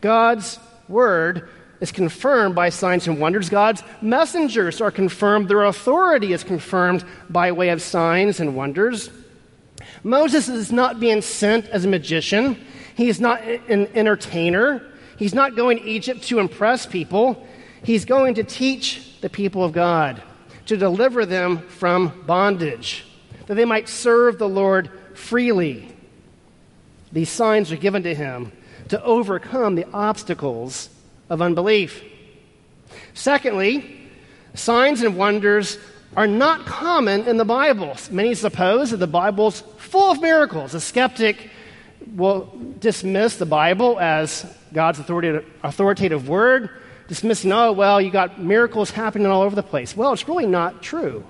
God's 0.00 0.58
Word 0.88 1.48
is 1.84 1.92
confirmed 1.92 2.54
by 2.54 2.70
signs 2.70 3.06
and 3.06 3.20
wonders. 3.20 3.50
God's 3.50 3.82
messengers 4.00 4.80
are 4.80 4.90
confirmed. 4.90 5.48
Their 5.48 5.64
authority 5.64 6.32
is 6.32 6.42
confirmed 6.42 7.04
by 7.28 7.52
way 7.52 7.68
of 7.68 7.82
signs 7.82 8.40
and 8.40 8.56
wonders. 8.56 9.10
Moses 10.02 10.48
is 10.48 10.72
not 10.72 10.98
being 10.98 11.20
sent 11.20 11.66
as 11.66 11.84
a 11.84 11.88
magician, 11.88 12.56
he 12.96 13.08
is 13.08 13.20
not 13.20 13.42
an 13.42 13.86
entertainer. 13.94 14.82
He's 15.16 15.34
not 15.34 15.56
going 15.56 15.78
to 15.78 15.84
Egypt 15.84 16.22
to 16.24 16.40
impress 16.40 16.86
people. 16.86 17.46
He's 17.84 18.04
going 18.04 18.34
to 18.34 18.44
teach 18.44 19.20
the 19.20 19.28
people 19.28 19.62
of 19.62 19.72
God, 19.72 20.22
to 20.66 20.76
deliver 20.76 21.24
them 21.26 21.58
from 21.58 22.24
bondage, 22.26 23.04
that 23.46 23.54
they 23.54 23.64
might 23.64 23.88
serve 23.88 24.38
the 24.38 24.48
Lord 24.48 24.90
freely. 25.14 25.94
These 27.12 27.30
signs 27.30 27.70
are 27.70 27.76
given 27.76 28.02
to 28.04 28.14
him 28.14 28.52
to 28.88 29.02
overcome 29.04 29.74
the 29.76 29.86
obstacles 29.92 30.88
of 31.28 31.42
unbelief. 31.42 32.02
Secondly, 33.14 34.08
signs 34.54 35.02
and 35.02 35.16
wonders 35.16 35.78
are 36.16 36.26
not 36.26 36.64
common 36.66 37.26
in 37.26 37.36
the 37.36 37.44
Bible. 37.44 37.96
Many 38.10 38.34
suppose 38.34 38.90
that 38.90 38.98
the 38.98 39.06
Bible's 39.06 39.62
full 39.78 40.12
of 40.12 40.22
miracles. 40.22 40.74
A 40.74 40.80
skeptic 40.80 41.50
will 42.14 42.52
dismiss 42.78 43.36
the 43.36 43.46
Bible 43.46 43.98
as 43.98 44.46
God's 44.72 44.98
authoritative, 44.98 46.28
word 46.28 46.70
dismissing, 47.08 47.52
oh, 47.52 47.72
well, 47.72 48.00
you 48.00 48.10
got 48.10 48.40
miracles 48.40 48.90
happening 48.90 49.26
all 49.26 49.42
over 49.42 49.54
the 49.54 49.62
place. 49.62 49.96
Well, 49.96 50.12
it's 50.12 50.26
really 50.28 50.46
not 50.46 50.82
true. 50.82 51.24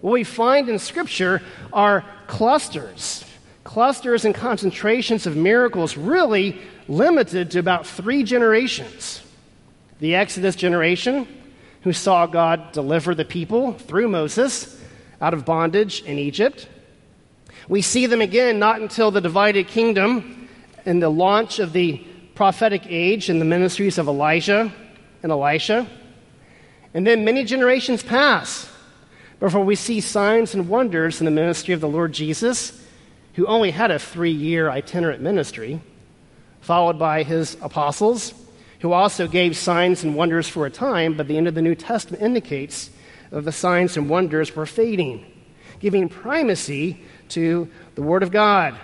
What 0.00 0.12
we 0.12 0.24
find 0.24 0.68
in 0.68 0.78
Scripture 0.78 1.42
are 1.72 2.04
clusters, 2.26 3.24
clusters 3.64 4.24
and 4.24 4.34
concentrations 4.34 5.26
of 5.26 5.36
miracles, 5.36 5.96
really 5.96 6.60
limited 6.90 7.52
to 7.52 7.60
about 7.60 7.86
three 7.86 8.24
generations. 8.24 9.22
The 10.00 10.16
Exodus 10.16 10.56
generation, 10.56 11.28
who 11.82 11.92
saw 11.92 12.26
God 12.26 12.72
deliver 12.72 13.14
the 13.14 13.24
people 13.24 13.72
through 13.72 14.08
Moses 14.08 14.78
out 15.20 15.32
of 15.32 15.44
bondage 15.44 16.02
in 16.02 16.18
Egypt. 16.18 16.68
We 17.68 17.80
see 17.80 18.06
them 18.06 18.20
again 18.20 18.58
not 18.58 18.80
until 18.80 19.10
the 19.10 19.20
divided 19.20 19.68
kingdom 19.68 20.48
and 20.84 21.00
the 21.00 21.08
launch 21.08 21.58
of 21.60 21.72
the 21.72 22.04
prophetic 22.34 22.82
age 22.86 23.28
and 23.28 23.40
the 23.40 23.44
ministries 23.44 23.98
of 23.98 24.08
Elijah 24.08 24.72
and 25.22 25.30
Elisha. 25.30 25.86
And 26.92 27.06
then 27.06 27.24
many 27.24 27.44
generations 27.44 28.02
pass 28.02 28.68
before 29.38 29.64
we 29.64 29.76
see 29.76 30.00
signs 30.00 30.54
and 30.54 30.68
wonders 30.68 31.20
in 31.20 31.24
the 31.24 31.30
ministry 31.30 31.72
of 31.72 31.80
the 31.80 31.88
Lord 31.88 32.12
Jesus, 32.12 32.84
who 33.34 33.46
only 33.46 33.70
had 33.70 33.90
a 33.90 33.98
three 33.98 34.32
year 34.32 34.68
itinerant 34.68 35.22
ministry, 35.22 35.80
followed 36.60 36.98
by 36.98 37.22
his 37.22 37.56
apostles, 37.62 38.34
who 38.80 38.92
also 38.92 39.26
gave 39.28 39.56
signs 39.56 40.04
and 40.04 40.14
wonders 40.14 40.48
for 40.48 40.66
a 40.66 40.70
time, 40.70 41.14
but 41.14 41.28
the 41.28 41.36
end 41.36 41.48
of 41.48 41.54
the 41.54 41.62
New 41.62 41.74
Testament 41.74 42.22
indicates 42.22 42.90
that 43.30 43.44
the 43.44 43.52
signs 43.52 43.96
and 43.96 44.08
wonders 44.08 44.56
were 44.56 44.66
fading, 44.66 45.24
giving 45.80 46.08
primacy 46.08 47.00
to 47.28 47.68
the 47.94 48.02
Word 48.02 48.22
of 48.22 48.30
God. 48.30 48.78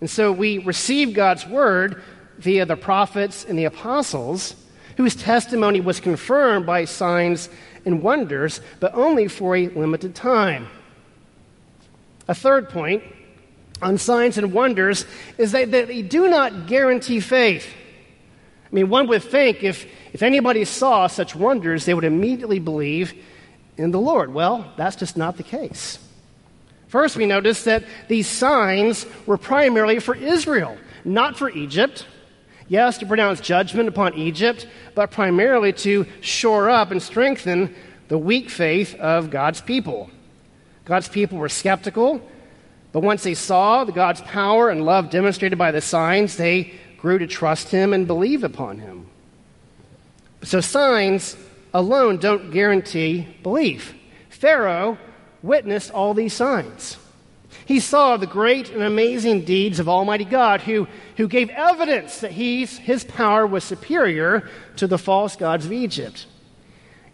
And 0.00 0.10
so 0.10 0.32
we 0.32 0.58
receive 0.58 1.14
God's 1.14 1.46
Word 1.46 2.02
via 2.38 2.66
the 2.66 2.76
prophets 2.76 3.44
and 3.44 3.58
the 3.58 3.64
apostles, 3.64 4.54
whose 4.96 5.14
testimony 5.14 5.80
was 5.80 6.00
confirmed 6.00 6.66
by 6.66 6.84
signs 6.84 7.48
and 7.84 8.02
wonders, 8.02 8.60
but 8.80 8.94
only 8.94 9.28
for 9.28 9.56
a 9.56 9.68
limited 9.68 10.14
time. 10.14 10.68
A 12.28 12.34
third 12.34 12.68
point 12.68 13.02
on 13.82 13.98
signs 13.98 14.38
and 14.38 14.52
wonders 14.52 15.04
is 15.38 15.52
that, 15.52 15.70
they 15.70 16.02
do 16.02 16.28
not 16.28 16.66
guarantee 16.66 17.20
faith. 17.20 17.66
I 18.64 18.74
mean, 18.74 18.88
one 18.88 19.06
would 19.08 19.22
think 19.22 19.62
if, 19.62 19.86
if 20.12 20.22
anybody 20.22 20.64
saw 20.64 21.06
such 21.06 21.36
wonders, 21.36 21.84
they 21.84 21.94
would 21.94 22.04
immediately 22.04 22.58
believe 22.58 23.14
in 23.76 23.90
the 23.90 24.00
Lord. 24.00 24.32
Well, 24.32 24.72
that's 24.76 24.96
just 24.96 25.16
not 25.16 25.36
the 25.36 25.42
case. 25.42 25.98
First, 26.88 27.16
we 27.16 27.26
notice 27.26 27.64
that 27.64 27.84
these 28.08 28.26
signs 28.26 29.06
were 29.26 29.36
primarily 29.36 29.98
for 30.00 30.14
Israel, 30.14 30.76
not 31.04 31.36
for 31.36 31.50
Egypt. 31.50 32.06
Yes, 32.68 32.98
to 32.98 33.06
pronounce 33.06 33.40
judgment 33.40 33.88
upon 33.88 34.14
Egypt, 34.14 34.66
but 34.94 35.10
primarily 35.10 35.72
to 35.74 36.06
shore 36.20 36.68
up 36.68 36.90
and 36.90 37.00
strengthen 37.00 37.74
the 38.08 38.18
weak 38.18 38.50
faith 38.50 38.94
of 38.96 39.30
God's 39.30 39.60
people. 39.60 40.10
God's 40.84 41.08
people 41.08 41.38
were 41.38 41.48
skeptical, 41.48 42.20
but 42.96 43.02
once 43.02 43.24
they 43.24 43.34
saw 43.34 43.84
the 43.84 43.92
God's 43.92 44.22
power 44.22 44.70
and 44.70 44.86
love 44.86 45.10
demonstrated 45.10 45.58
by 45.58 45.70
the 45.70 45.82
signs, 45.82 46.38
they 46.38 46.72
grew 46.96 47.18
to 47.18 47.26
trust 47.26 47.68
him 47.68 47.92
and 47.92 48.06
believe 48.06 48.42
upon 48.42 48.78
him. 48.78 49.06
So 50.42 50.62
signs 50.62 51.36
alone 51.74 52.16
don't 52.16 52.50
guarantee 52.50 53.28
belief. 53.42 53.92
Pharaoh 54.30 54.96
witnessed 55.42 55.90
all 55.90 56.14
these 56.14 56.32
signs. 56.32 56.96
He 57.66 57.80
saw 57.80 58.16
the 58.16 58.26
great 58.26 58.70
and 58.70 58.82
amazing 58.82 59.44
deeds 59.44 59.78
of 59.78 59.90
Almighty 59.90 60.24
God, 60.24 60.62
who, 60.62 60.88
who 61.18 61.28
gave 61.28 61.50
evidence 61.50 62.20
that 62.20 62.32
he's, 62.32 62.78
his 62.78 63.04
power 63.04 63.46
was 63.46 63.62
superior 63.62 64.48
to 64.76 64.86
the 64.86 64.96
false 64.96 65.36
gods 65.36 65.66
of 65.66 65.72
Egypt. 65.72 66.24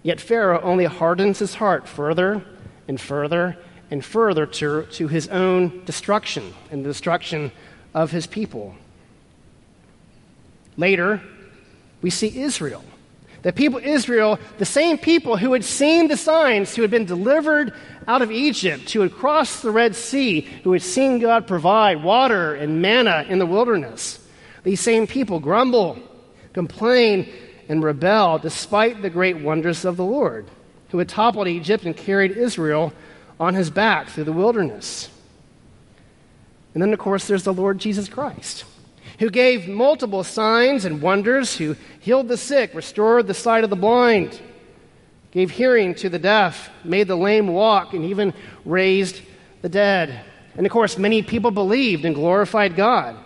Yet 0.04 0.20
Pharaoh 0.20 0.62
only 0.62 0.84
hardens 0.84 1.40
his 1.40 1.56
heart 1.56 1.88
further 1.88 2.44
and 2.86 3.00
further 3.00 3.58
and 3.92 4.02
further 4.02 4.46
to, 4.46 4.86
to 4.86 5.06
his 5.06 5.28
own 5.28 5.84
destruction 5.84 6.54
and 6.70 6.82
the 6.82 6.88
destruction 6.88 7.52
of 7.92 8.10
his 8.10 8.26
people. 8.26 8.74
Later, 10.78 11.20
we 12.00 12.08
see 12.08 12.40
Israel. 12.40 12.82
The 13.42 13.52
people 13.52 13.80
Israel, 13.84 14.38
the 14.56 14.64
same 14.64 14.96
people 14.96 15.36
who 15.36 15.52
had 15.52 15.62
seen 15.62 16.08
the 16.08 16.16
signs, 16.16 16.74
who 16.74 16.80
had 16.80 16.90
been 16.90 17.04
delivered 17.04 17.74
out 18.08 18.22
of 18.22 18.30
Egypt, 18.30 18.90
who 18.90 19.00
had 19.00 19.12
crossed 19.12 19.62
the 19.62 19.70
Red 19.70 19.94
Sea, 19.94 20.40
who 20.64 20.72
had 20.72 20.80
seen 20.80 21.18
God 21.18 21.46
provide 21.46 22.02
water 22.02 22.54
and 22.54 22.80
manna 22.80 23.26
in 23.28 23.38
the 23.38 23.46
wilderness. 23.46 24.26
These 24.62 24.80
same 24.80 25.06
people 25.06 25.38
grumble, 25.38 25.98
complain, 26.54 27.30
and 27.68 27.82
rebel 27.82 28.38
despite 28.38 29.02
the 29.02 29.10
great 29.10 29.36
wonders 29.36 29.84
of 29.84 29.98
the 29.98 30.04
Lord, 30.04 30.46
who 30.88 30.98
had 30.98 31.10
toppled 31.10 31.46
Egypt 31.46 31.84
and 31.84 31.94
carried 31.94 32.30
Israel 32.30 32.94
on 33.42 33.54
his 33.54 33.70
back 33.70 34.08
through 34.08 34.22
the 34.22 34.32
wilderness. 34.32 35.08
And 36.74 36.82
then, 36.82 36.92
of 36.92 37.00
course, 37.00 37.26
there's 37.26 37.42
the 37.42 37.52
Lord 37.52 37.78
Jesus 37.78 38.08
Christ 38.08 38.64
who 39.18 39.30
gave 39.30 39.68
multiple 39.68 40.22
signs 40.22 40.84
and 40.84 41.02
wonders, 41.02 41.56
who 41.56 41.76
healed 41.98 42.28
the 42.28 42.36
sick, 42.36 42.72
restored 42.72 43.26
the 43.26 43.34
sight 43.34 43.64
of 43.64 43.70
the 43.70 43.76
blind, 43.76 44.40
gave 45.32 45.50
hearing 45.50 45.92
to 45.96 46.08
the 46.08 46.20
deaf, 46.20 46.70
made 46.84 47.08
the 47.08 47.16
lame 47.16 47.48
walk, 47.48 47.94
and 47.94 48.04
even 48.04 48.32
raised 48.64 49.20
the 49.60 49.68
dead. 49.68 50.24
And 50.56 50.64
of 50.64 50.70
course, 50.72 50.96
many 50.96 51.20
people 51.22 51.50
believed 51.50 52.04
and 52.04 52.14
glorified 52.14 52.76
God. 52.76 53.16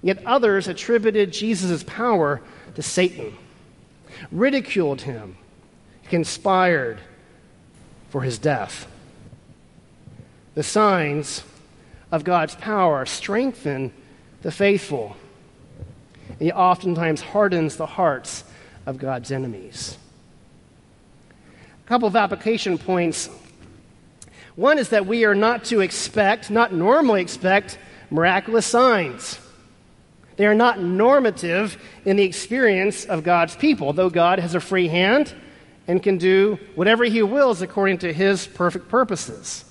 Yet 0.00 0.24
others 0.24 0.68
attributed 0.68 1.34
Jesus' 1.34 1.82
power 1.82 2.40
to 2.76 2.82
Satan, 2.82 3.36
ridiculed 4.32 5.02
him, 5.02 5.36
conspired 6.08 6.98
for 8.08 8.22
his 8.22 8.38
death. 8.38 8.86
The 10.54 10.62
signs 10.62 11.42
of 12.12 12.24
God's 12.24 12.54
power 12.54 13.06
strengthen 13.06 13.92
the 14.42 14.52
faithful. 14.52 15.16
And 16.28 16.40
He 16.40 16.52
oftentimes 16.52 17.20
hardens 17.20 17.76
the 17.76 17.86
hearts 17.86 18.44
of 18.86 18.98
God's 18.98 19.32
enemies. 19.32 19.98
A 21.84 21.88
couple 21.88 22.08
of 22.08 22.16
application 22.16 22.78
points. 22.78 23.28
One 24.56 24.78
is 24.78 24.90
that 24.90 25.06
we 25.06 25.24
are 25.24 25.34
not 25.34 25.64
to 25.66 25.80
expect, 25.80 26.50
not 26.50 26.72
normally 26.72 27.20
expect, 27.20 27.78
miraculous 28.10 28.66
signs. 28.66 29.40
They 30.36 30.46
are 30.46 30.54
not 30.54 30.80
normative 30.80 31.76
in 32.04 32.16
the 32.16 32.22
experience 32.22 33.04
of 33.04 33.22
God's 33.24 33.56
people, 33.56 33.92
though 33.92 34.10
God 34.10 34.38
has 34.38 34.54
a 34.54 34.60
free 34.60 34.88
hand 34.88 35.34
and 35.86 36.02
can 36.02 36.18
do 36.18 36.58
whatever 36.74 37.04
He 37.04 37.22
wills 37.22 37.62
according 37.62 37.98
to 37.98 38.12
His 38.12 38.46
perfect 38.46 38.88
purposes. 38.88 39.63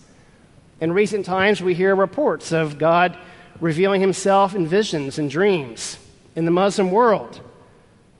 In 0.82 0.92
recent 0.92 1.26
times, 1.26 1.62
we 1.62 1.74
hear 1.74 1.96
reports 1.96 2.52
of 2.52 2.78
God 2.78 3.18
revealing 3.60 4.02
himself 4.02 4.56
in 4.56 4.68
visions 4.68 5.18
and 5.18 5.30
dreams 5.30 5.98
in 6.36 6.46
the 6.46 6.52
Muslim 6.52 6.92
world. 6.92 7.40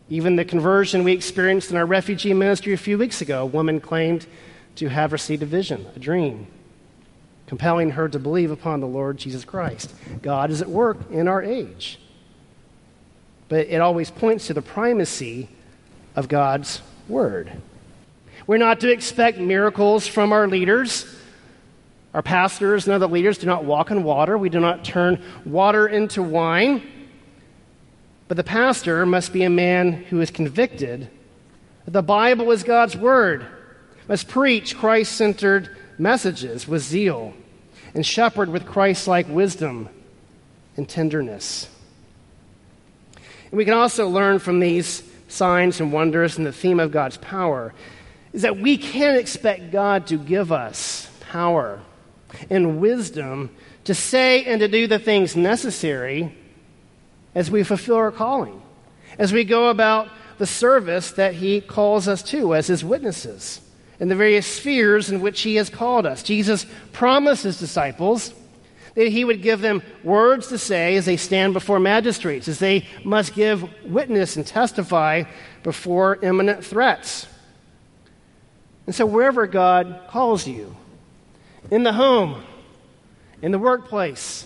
Even 0.10 0.36
the 0.36 0.46
conversion 0.46 1.04
we 1.04 1.12
experienced 1.12 1.72
in 1.72 1.78
our 1.78 1.86
refugee 1.86 2.34
ministry 2.34 2.74
a 2.74 2.78
few 2.78 2.98
weeks 2.98 3.22
ago, 3.22 3.44
a 3.44 3.46
woman 3.46 3.80
claimed 3.80 4.26
to 4.76 4.88
have 4.90 5.12
received 5.12 5.44
a 5.44 5.46
vision, 5.46 5.86
a 5.96 6.00
dream, 6.00 6.48
compelling 7.48 7.92
her 7.92 8.08
to 8.08 8.20
believe 8.20 8.52
upon 8.52 8.80
the 8.80 8.88
Lord 8.88 9.18
Jesus 9.18 9.46
Christ. 9.46 9.94
God 10.22 10.52
is 10.52 10.62
at 10.62 10.70
work 10.70 10.98
in 11.12 11.28
our 11.28 11.42
age. 11.42 12.00
But 13.50 13.68
it 13.68 13.82
always 13.82 14.10
points 14.10 14.48
to 14.48 14.54
the 14.54 14.62
primacy 14.62 15.50
of 16.16 16.28
God's 16.28 16.82
word. 17.08 17.52
We're 18.46 18.58
not 18.58 18.80
to 18.82 18.92
expect 18.92 19.38
miracles 19.38 20.08
from 20.08 20.32
our 20.32 20.48
leaders 20.48 21.06
our 22.14 22.22
pastors 22.22 22.86
and 22.86 22.94
other 22.94 23.08
leaders 23.08 23.40
do 23.40 23.48
not 23.48 23.66
walk 23.66 23.90
on 23.90 24.04
water. 24.04 24.38
We 24.38 24.50
do 24.50 24.60
not 24.60 24.86
turn 24.86 25.22
water 25.46 25.88
into 25.88 26.22
wine. 26.22 26.88
But 28.28 28.38
the 28.38 28.44
pastor 28.44 29.06
must 29.06 29.34
be 29.34 29.44
a 29.44 29.50
man 29.50 29.94
who 29.94 30.22
is 30.22 30.30
convicted 30.30 31.10
that 31.86 31.92
the 31.92 32.04
Bible 32.04 32.52
is 32.52 32.64
God's 32.64 32.96
word, 32.96 33.46
must 34.08 34.28
preach 34.28 34.78
Christ 34.78 35.14
centered 35.14 35.76
messages 35.98 36.68
with 36.68 36.82
zeal, 36.82 37.34
and 37.94 38.06
shepherd 38.06 38.50
with 38.50 38.66
Christ 38.66 39.08
like 39.08 39.28
wisdom 39.28 39.90
and 40.78 40.88
tenderness. 40.88 41.68
And 43.16 43.58
we 43.58 43.66
can 43.66 43.74
also 43.74 44.08
learn 44.08 44.40
from 44.40 44.60
these 44.60 45.04
signs 45.28 45.80
and 45.82 45.92
wonders 45.92 46.38
and 46.38 46.46
the 46.46 46.52
theme 46.52 46.80
of 46.80 46.92
God's 46.92 47.18
power 47.18 47.74
is 48.34 48.44
that 48.44 48.58
we 48.58 48.78
can 48.78 49.16
expect 49.16 49.72
God 49.72 50.08
to 50.08 50.18
give 50.18 50.52
us 50.52 51.10
power 51.32 51.82
and 52.50 52.80
wisdom 52.80 53.50
to 53.86 53.94
say 53.94 54.44
and 54.46 54.60
to 54.60 54.68
do 54.68 54.88
the 54.88 55.00
things 55.00 55.36
necessary 55.36 56.36
as 57.36 57.50
we 57.50 57.64
fulfill 57.64 57.96
our 57.96 58.12
calling, 58.12 58.62
as 59.18 59.34
we 59.34 59.44
go 59.44 59.70
about 59.70 60.10
the 60.38 60.46
service 60.46 61.12
that 61.12 61.36
He 61.36 61.62
calls 61.62 62.08
us 62.08 62.24
to 62.24 62.56
as 62.56 62.68
His 62.68 62.84
witnesses 62.84 63.62
in 64.00 64.10
the 64.10 64.16
various 64.16 64.48
spheres 64.48 65.10
in 65.10 65.22
which 65.22 65.42
He 65.42 65.56
has 65.56 65.70
called 65.70 66.06
us. 66.06 66.24
Jesus 66.24 66.66
promised 66.92 67.44
His 67.44 67.60
disciples 67.60 68.34
that 68.96 69.08
He 69.08 69.24
would 69.24 69.42
give 69.42 69.62
them 69.62 69.82
words 70.04 70.48
to 70.48 70.58
say 70.58 70.96
as 70.96 71.06
they 71.06 71.18
stand 71.18 71.54
before 71.54 71.80
magistrates, 71.80 72.48
as 72.48 72.60
they 72.60 72.88
must 73.04 73.34
give 73.34 73.68
witness 73.86 74.36
and 74.36 74.46
testify 74.46 75.24
before 75.64 76.20
imminent 76.22 76.64
threats. 76.64 77.28
And 78.86 78.94
so, 78.94 79.06
wherever 79.06 79.48
God 79.48 80.02
calls 80.10 80.48
you, 80.48 80.76
in 81.72 81.84
the 81.84 81.94
home, 81.94 82.44
in 83.42 83.52
the 83.52 83.60
workplace, 83.60 84.46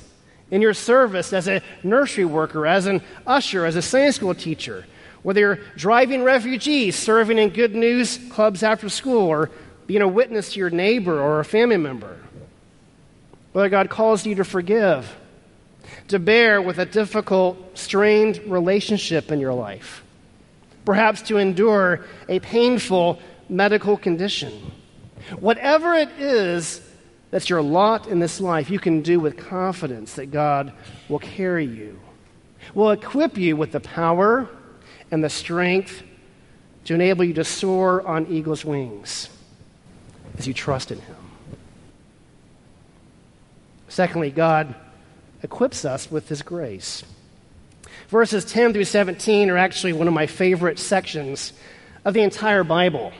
in 0.49 0.62
your 0.62 0.73
service 0.73 1.34
as 1.34 1.47
a 1.47 1.62
nursery 1.84 2.25
worker, 2.25 2.65
as 2.65 2.86
an 2.86 3.01
usher, 3.25 3.65
as 3.65 3.75
a 3.75 3.82
Sunday 3.82 4.12
school 4.12 4.34
teacher, 4.34 4.86
whether 5.23 5.39
you're 5.39 5.60
driving 5.75 6.23
refugees, 6.23 6.95
serving 6.95 7.38
in 7.38 7.49
good 7.49 7.75
news 7.75 8.17
clubs 8.30 8.63
after 8.63 8.88
school, 8.88 9.27
or 9.27 9.49
being 9.88 10.01
a 10.01 10.08
witness 10.08 10.53
to 10.53 10.60
your 10.60 10.69
neighbor 10.69 11.19
or 11.19 11.39
a 11.39 11.45
family 11.45 11.77
member, 11.77 12.17
whether 13.51 13.69
God 13.69 13.89
calls 13.89 14.25
you 14.25 14.36
to 14.36 14.45
forgive, 14.45 15.15
to 16.10 16.19
bear 16.19 16.62
with 16.62 16.77
a 16.77 16.86
difficult, 16.86 17.77
strained 17.77 18.38
relationship 18.45 19.32
in 19.32 19.39
your 19.39 19.53
life, 19.53 20.03
perhaps 20.86 21.21
to 21.23 21.38
endure 21.38 22.06
a 22.30 22.39
painful 22.39 23.19
medical 23.49 23.97
condition. 23.97 24.71
Whatever 25.39 25.93
it 25.93 26.10
is 26.19 26.82
that's 27.29 27.49
your 27.49 27.61
lot 27.61 28.07
in 28.07 28.19
this 28.19 28.39
life, 28.39 28.69
you 28.69 28.79
can 28.79 29.01
do 29.01 29.19
with 29.19 29.37
confidence 29.37 30.13
that 30.13 30.31
God 30.31 30.73
will 31.09 31.19
carry 31.19 31.65
you, 31.65 31.99
will 32.73 32.91
equip 32.91 33.37
you 33.37 33.55
with 33.55 33.71
the 33.71 33.79
power 33.79 34.49
and 35.11 35.23
the 35.23 35.29
strength 35.29 36.03
to 36.85 36.93
enable 36.93 37.23
you 37.23 37.33
to 37.33 37.43
soar 37.43 38.05
on 38.07 38.27
eagle's 38.27 38.63
wings 38.63 39.29
as 40.37 40.47
you 40.47 40.53
trust 40.53 40.91
in 40.91 40.99
Him. 40.99 41.15
Secondly, 43.89 44.31
God 44.31 44.75
equips 45.43 45.85
us 45.85 46.09
with 46.09 46.29
His 46.29 46.41
grace. 46.41 47.03
Verses 48.09 48.45
10 48.45 48.73
through 48.73 48.85
17 48.85 49.49
are 49.49 49.57
actually 49.57 49.93
one 49.93 50.07
of 50.07 50.13
my 50.13 50.27
favorite 50.27 50.79
sections 50.79 51.51
of 52.05 52.13
the 52.13 52.21
entire 52.21 52.63
Bible. 52.63 53.11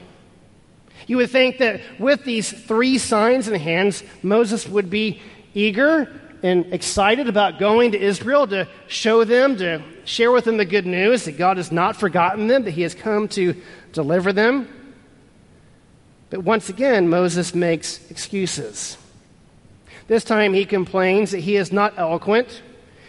You 1.08 1.18
would 1.18 1.32
think 1.32 1.58
that 1.58 1.82
with 1.98 2.24
these 2.26 2.52
three 2.52 2.98
signs 2.98 3.48
in 3.48 3.60
hands, 3.60 4.04
Moses 4.22 4.68
would 4.68 4.90
be 4.90 5.22
eager 5.54 6.12
and 6.44 6.72
excited 6.72 7.28
about 7.28 7.60
going 7.60 7.94
to 7.94 8.00
Israel 8.00 8.46
to 8.48 8.68
show 8.88 9.24
them, 9.24 9.58
to 9.58 9.82
share 10.06 10.32
with 10.32 10.44
them 10.44 10.58
the 10.58 10.66
good 10.66 10.86
news 10.86 11.26
that 11.26 11.38
God 11.38 11.58
has 11.58 11.72
not 11.72 11.96
forgotten 11.96 12.48
them, 12.48 12.64
that 12.64 12.72
He 12.72 12.84
has 12.84 12.94
come 12.94 13.28
to 13.30 13.56
deliver 13.94 14.32
them. 14.32 14.68
But 16.30 16.42
once 16.44 16.70
again, 16.70 17.10
Moses 17.10 17.56
makes 17.56 18.12
excuses. 18.12 18.98
This 20.08 20.24
time 20.24 20.54
he 20.54 20.66
complains 20.66 21.32
that 21.32 21.40
he 21.40 21.56
is 21.56 21.72
not 21.72 21.98
eloquent, 21.98 22.62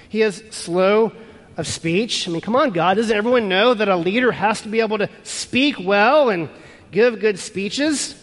he 0.08 0.22
is 0.22 0.42
slow 0.50 1.12
of 1.56 1.66
speech. 1.66 2.28
I 2.28 2.30
mean, 2.30 2.40
come 2.40 2.56
on, 2.56 2.70
God, 2.70 2.96
doesn't 2.96 3.16
everyone 3.16 3.48
know 3.48 3.74
that 3.74 3.88
a 3.88 3.96
leader 3.96 4.32
has 4.32 4.62
to 4.62 4.68
be 4.68 4.80
able 4.80 4.98
to 4.98 5.08
speak 5.24 5.76
well 5.80 6.30
and 6.30 6.48
give 6.90 7.20
good 7.20 7.38
speeches. 7.38 8.14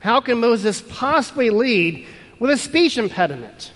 How 0.00 0.20
can 0.20 0.38
Moses 0.38 0.80
possibly 0.80 1.50
lead 1.50 2.06
with 2.38 2.50
a 2.50 2.56
speech 2.56 2.98
impediment? 2.98 3.72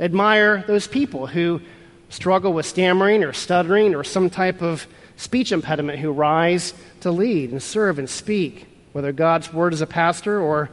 Admire 0.00 0.64
those 0.66 0.86
people 0.86 1.26
who 1.26 1.60
struggle 2.08 2.52
with 2.52 2.66
stammering 2.66 3.24
or 3.24 3.32
stuttering 3.32 3.94
or 3.94 4.04
some 4.04 4.30
type 4.30 4.62
of 4.62 4.86
speech 5.16 5.50
impediment 5.50 5.98
who 5.98 6.12
rise 6.12 6.72
to 7.00 7.10
lead 7.10 7.50
and 7.50 7.62
serve 7.62 7.98
and 7.98 8.08
speak, 8.08 8.66
whether 8.92 9.12
God's 9.12 9.52
word 9.52 9.72
is 9.72 9.80
a 9.80 9.86
pastor 9.86 10.40
or 10.40 10.70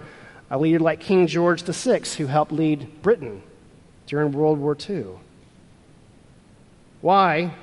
a 0.52 0.60
leader 0.60 0.80
like 0.80 1.00
King 1.00 1.26
George 1.26 1.64
VI, 1.64 2.02
who 2.18 2.28
helped 2.28 2.52
lead 2.52 3.02
Britain 3.02 3.42
during 4.06 4.32
World 4.32 4.60
War 4.60 4.78
II. 4.88 5.06
Why 7.02 7.54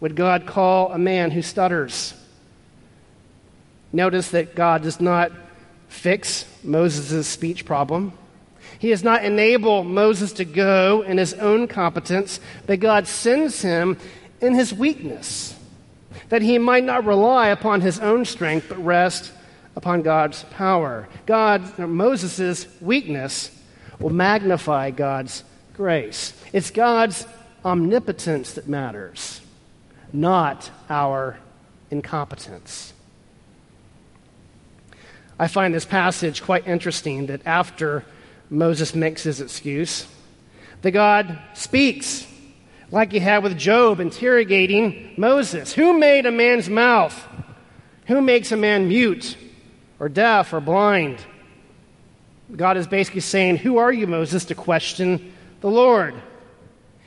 would 0.00 0.14
God 0.14 0.46
call 0.46 0.92
a 0.92 0.98
man 0.98 1.30
who 1.30 1.40
stutters? 1.40 2.12
Notice 3.96 4.32
that 4.32 4.54
God 4.54 4.82
does 4.82 5.00
not 5.00 5.32
fix 5.88 6.44
Moses' 6.62 7.26
speech 7.26 7.64
problem. 7.64 8.12
He 8.78 8.90
does 8.90 9.02
not 9.02 9.24
enable 9.24 9.84
Moses 9.84 10.34
to 10.34 10.44
go 10.44 11.00
in 11.00 11.16
his 11.16 11.32
own 11.32 11.66
competence, 11.66 12.38
but 12.66 12.78
God 12.78 13.08
sends 13.08 13.62
him 13.62 13.96
in 14.42 14.54
his 14.54 14.74
weakness, 14.74 15.58
that 16.28 16.42
he 16.42 16.58
might 16.58 16.84
not 16.84 17.06
rely 17.06 17.48
upon 17.48 17.80
his 17.80 17.98
own 17.98 18.26
strength, 18.26 18.66
but 18.68 18.84
rest 18.84 19.32
upon 19.74 20.02
God's 20.02 20.44
power. 20.50 21.08
God, 21.24 21.78
Moses' 21.78 22.66
weakness 22.82 23.50
will 23.98 24.10
magnify 24.10 24.90
God's 24.90 25.42
grace. 25.72 26.34
It's 26.52 26.70
God's 26.70 27.26
omnipotence 27.64 28.52
that 28.52 28.68
matters, 28.68 29.40
not 30.12 30.70
our 30.90 31.38
incompetence. 31.90 32.92
I 35.38 35.48
find 35.48 35.74
this 35.74 35.84
passage 35.84 36.42
quite 36.42 36.66
interesting 36.66 37.26
that 37.26 37.42
after 37.46 38.04
Moses 38.48 38.94
makes 38.94 39.22
his 39.22 39.40
excuse, 39.40 40.06
that 40.82 40.92
God 40.92 41.38
speaks 41.54 42.26
like 42.90 43.12
he 43.12 43.18
had 43.18 43.42
with 43.42 43.58
Job 43.58 44.00
interrogating 44.00 45.14
Moses. 45.16 45.72
Who 45.72 45.98
made 45.98 46.26
a 46.26 46.30
man's 46.30 46.70
mouth? 46.70 47.26
Who 48.06 48.20
makes 48.20 48.52
a 48.52 48.56
man 48.56 48.88
mute 48.88 49.36
or 49.98 50.08
deaf 50.08 50.52
or 50.52 50.60
blind? 50.60 51.18
God 52.54 52.76
is 52.76 52.86
basically 52.86 53.20
saying, 53.20 53.56
Who 53.58 53.78
are 53.78 53.92
you, 53.92 54.06
Moses, 54.06 54.44
to 54.46 54.54
question 54.54 55.32
the 55.60 55.70
Lord? 55.70 56.14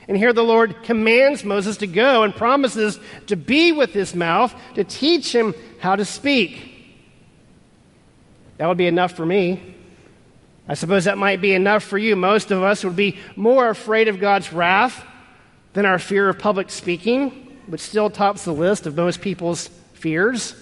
And 0.06 0.16
here 0.16 0.32
the 0.32 0.42
Lord 0.44 0.82
commands 0.82 1.44
Moses 1.44 1.78
to 1.78 1.86
go 1.86 2.24
and 2.24 2.34
promises 2.34 2.98
to 3.28 3.36
be 3.36 3.72
with 3.72 3.92
his 3.92 4.14
mouth 4.14 4.54
to 4.74 4.84
teach 4.84 5.34
him 5.34 5.54
how 5.78 5.96
to 5.96 6.04
speak. 6.04 6.69
That 8.60 8.68
would 8.68 8.76
be 8.76 8.88
enough 8.88 9.12
for 9.12 9.24
me. 9.24 9.74
I 10.68 10.74
suppose 10.74 11.06
that 11.06 11.16
might 11.16 11.40
be 11.40 11.54
enough 11.54 11.82
for 11.82 11.96
you. 11.96 12.14
Most 12.14 12.50
of 12.50 12.62
us 12.62 12.84
would 12.84 12.94
be 12.94 13.16
more 13.34 13.70
afraid 13.70 14.06
of 14.06 14.20
God's 14.20 14.52
wrath 14.52 15.02
than 15.72 15.86
our 15.86 15.98
fear 15.98 16.28
of 16.28 16.38
public 16.38 16.68
speaking, 16.68 17.30
which 17.68 17.80
still 17.80 18.10
tops 18.10 18.44
the 18.44 18.52
list 18.52 18.86
of 18.86 18.94
most 18.94 19.22
people's 19.22 19.68
fears. 19.94 20.54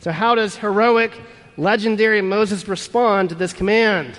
So, 0.00 0.12
how 0.12 0.34
does 0.34 0.56
heroic, 0.56 1.12
legendary 1.58 2.22
Moses 2.22 2.66
respond 2.66 3.28
to 3.28 3.34
this 3.34 3.52
command? 3.52 4.18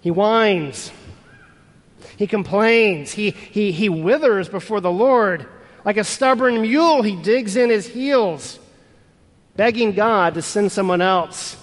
He 0.00 0.10
whines, 0.10 0.90
he 2.16 2.26
complains, 2.26 3.12
he, 3.12 3.30
he, 3.30 3.70
he 3.70 3.88
withers 3.88 4.48
before 4.48 4.80
the 4.80 4.90
Lord. 4.90 5.46
Like 5.84 5.96
a 5.96 6.02
stubborn 6.02 6.60
mule, 6.60 7.02
he 7.02 7.14
digs 7.14 7.54
in 7.54 7.70
his 7.70 7.86
heels 7.86 8.58
begging 9.62 9.92
God 9.92 10.34
to 10.34 10.42
send 10.42 10.72
someone 10.72 11.00
else. 11.00 11.56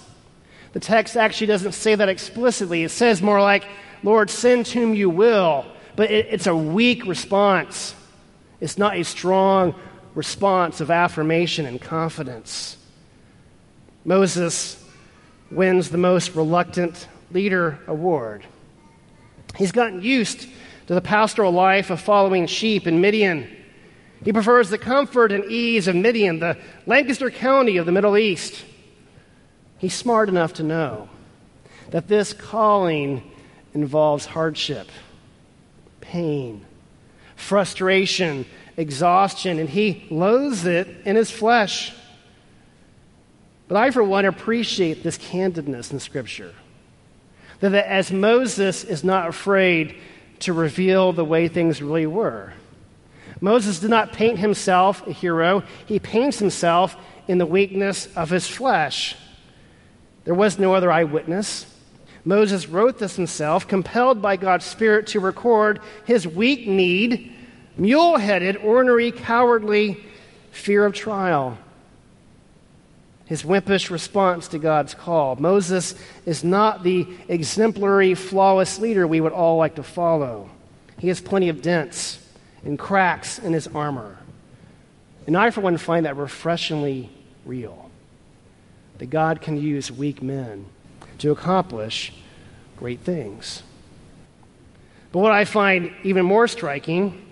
The 0.72 0.80
text 0.80 1.18
actually 1.18 1.48
doesn't 1.48 1.72
say 1.72 1.94
that 1.94 2.08
explicitly. 2.08 2.82
It 2.82 2.88
says 2.88 3.20
more 3.20 3.42
like, 3.42 3.66
Lord, 4.02 4.30
send 4.30 4.66
whom 4.68 4.94
you 4.94 5.10
will. 5.10 5.66
But 5.96 6.10
it, 6.10 6.28
it's 6.30 6.46
a 6.46 6.56
weak 6.56 7.04
response. 7.04 7.94
It's 8.58 8.78
not 8.78 8.96
a 8.96 9.02
strong 9.02 9.74
response 10.14 10.80
of 10.80 10.90
affirmation 10.90 11.66
and 11.66 11.78
confidence. 11.78 12.78
Moses 14.06 14.82
wins 15.50 15.90
the 15.90 15.98
most 15.98 16.34
reluctant 16.34 17.06
leader 17.32 17.80
award. 17.86 18.46
He's 19.58 19.72
gotten 19.72 20.00
used 20.00 20.48
to 20.86 20.94
the 20.94 21.02
pastoral 21.02 21.52
life 21.52 21.90
of 21.90 22.00
following 22.00 22.46
sheep 22.46 22.86
in 22.86 23.02
Midian. 23.02 23.46
He 24.24 24.32
prefers 24.32 24.68
the 24.68 24.78
comfort 24.78 25.32
and 25.32 25.44
ease 25.44 25.88
of 25.88 25.96
Midian, 25.96 26.40
the 26.40 26.58
Lancaster 26.86 27.30
County 27.30 27.78
of 27.78 27.86
the 27.86 27.92
Middle 27.92 28.18
East. 28.18 28.64
He's 29.78 29.94
smart 29.94 30.28
enough 30.28 30.54
to 30.54 30.62
know 30.62 31.08
that 31.90 32.06
this 32.06 32.32
calling 32.32 33.22
involves 33.72 34.26
hardship, 34.26 34.88
pain, 36.00 36.64
frustration, 37.34 38.44
exhaustion, 38.76 39.58
and 39.58 39.68
he 39.68 40.06
loathes 40.10 40.66
it 40.66 40.86
in 41.06 41.16
his 41.16 41.30
flesh. 41.30 41.94
But 43.68 43.76
I, 43.76 43.90
for 43.90 44.04
one, 44.04 44.26
appreciate 44.26 45.02
this 45.02 45.16
candidness 45.16 45.92
in 45.92 46.00
Scripture. 46.00 46.52
That 47.60 47.74
as 47.74 48.10
Moses 48.12 48.84
is 48.84 49.02
not 49.02 49.28
afraid 49.28 49.96
to 50.40 50.52
reveal 50.52 51.12
the 51.12 51.24
way 51.24 51.48
things 51.48 51.80
really 51.80 52.06
were, 52.06 52.52
Moses 53.40 53.78
did 53.80 53.90
not 53.90 54.12
paint 54.12 54.38
himself 54.38 55.06
a 55.06 55.12
hero, 55.12 55.62
he 55.86 55.98
paints 55.98 56.38
himself 56.38 56.96
in 57.26 57.38
the 57.38 57.46
weakness 57.46 58.08
of 58.16 58.30
his 58.30 58.46
flesh. 58.46 59.16
There 60.24 60.34
was 60.34 60.58
no 60.58 60.74
other 60.74 60.92
eyewitness. 60.92 61.66
Moses 62.24 62.68
wrote 62.68 62.98
this 62.98 63.16
himself, 63.16 63.66
compelled 63.66 64.20
by 64.20 64.36
God's 64.36 64.66
Spirit 64.66 65.06
to 65.08 65.20
record 65.20 65.80
his 66.04 66.28
weak 66.28 66.66
kneed, 66.66 67.32
mule 67.78 68.18
headed, 68.18 68.58
ornery, 68.58 69.10
cowardly 69.10 70.04
fear 70.50 70.84
of 70.84 70.92
trial. 70.92 71.56
His 73.24 73.42
wimpish 73.42 73.90
response 73.90 74.48
to 74.48 74.58
God's 74.58 74.92
call. 74.92 75.36
Moses 75.36 75.94
is 76.26 76.44
not 76.44 76.82
the 76.82 77.06
exemplary, 77.28 78.14
flawless 78.14 78.78
leader 78.80 79.06
we 79.06 79.20
would 79.20 79.32
all 79.32 79.56
like 79.56 79.76
to 79.76 79.82
follow. 79.82 80.50
He 80.98 81.08
has 81.08 81.20
plenty 81.20 81.48
of 81.48 81.62
dents 81.62 82.19
and 82.64 82.78
cracks 82.78 83.38
in 83.38 83.52
his 83.52 83.66
armor. 83.68 84.18
And 85.26 85.36
I, 85.36 85.50
for 85.50 85.60
one, 85.60 85.76
find 85.76 86.06
that 86.06 86.16
refreshingly 86.16 87.10
real. 87.44 87.90
That 88.98 89.10
God 89.10 89.40
can 89.40 89.56
use 89.56 89.90
weak 89.90 90.22
men 90.22 90.66
to 91.18 91.30
accomplish 91.30 92.12
great 92.76 93.00
things. 93.00 93.62
But 95.12 95.20
what 95.20 95.32
I 95.32 95.44
find 95.44 95.92
even 96.02 96.24
more 96.24 96.48
striking 96.48 97.26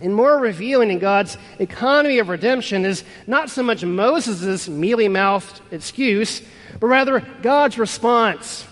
and 0.00 0.14
more 0.14 0.38
revealing 0.38 0.90
in 0.90 0.98
God's 0.98 1.36
economy 1.58 2.18
of 2.18 2.28
redemption 2.28 2.84
is 2.84 3.04
not 3.26 3.50
so 3.50 3.62
much 3.62 3.84
Moses' 3.84 4.68
mealy 4.68 5.08
mouthed 5.08 5.60
excuse, 5.70 6.42
but 6.78 6.86
rather 6.86 7.20
God's 7.42 7.78
response. 7.78 8.66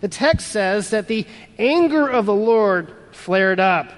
The 0.00 0.08
text 0.08 0.48
says 0.48 0.90
that 0.90 1.08
the 1.08 1.26
anger 1.58 2.08
of 2.08 2.26
the 2.26 2.34
Lord 2.34 2.94
flared 3.12 3.60
up 3.60 3.92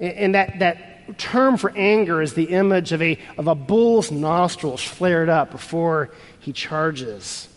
and 0.00 0.34
that, 0.34 0.58
that 0.58 1.18
term 1.18 1.56
for 1.56 1.72
anger 1.76 2.20
is 2.20 2.34
the 2.34 2.44
image 2.44 2.92
of 2.92 3.00
a, 3.00 3.18
of 3.38 3.46
a 3.46 3.54
bull's 3.54 4.10
nostrils 4.10 4.82
flared 4.82 5.28
up 5.28 5.50
before 5.50 6.10
he 6.40 6.52
charges. 6.52 7.48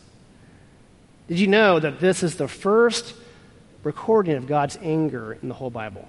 Did 1.28 1.40
you 1.40 1.48
know 1.48 1.80
that 1.80 2.00
this 2.00 2.24
is 2.24 2.36
the 2.36 2.48
first 2.48 3.16
recording 3.84 4.36
of 4.36 4.48
God's 4.48 4.78
anger 4.82 5.38
in 5.42 5.48
the 5.48 5.54
whole 5.54 5.70
Bible? 5.70 6.08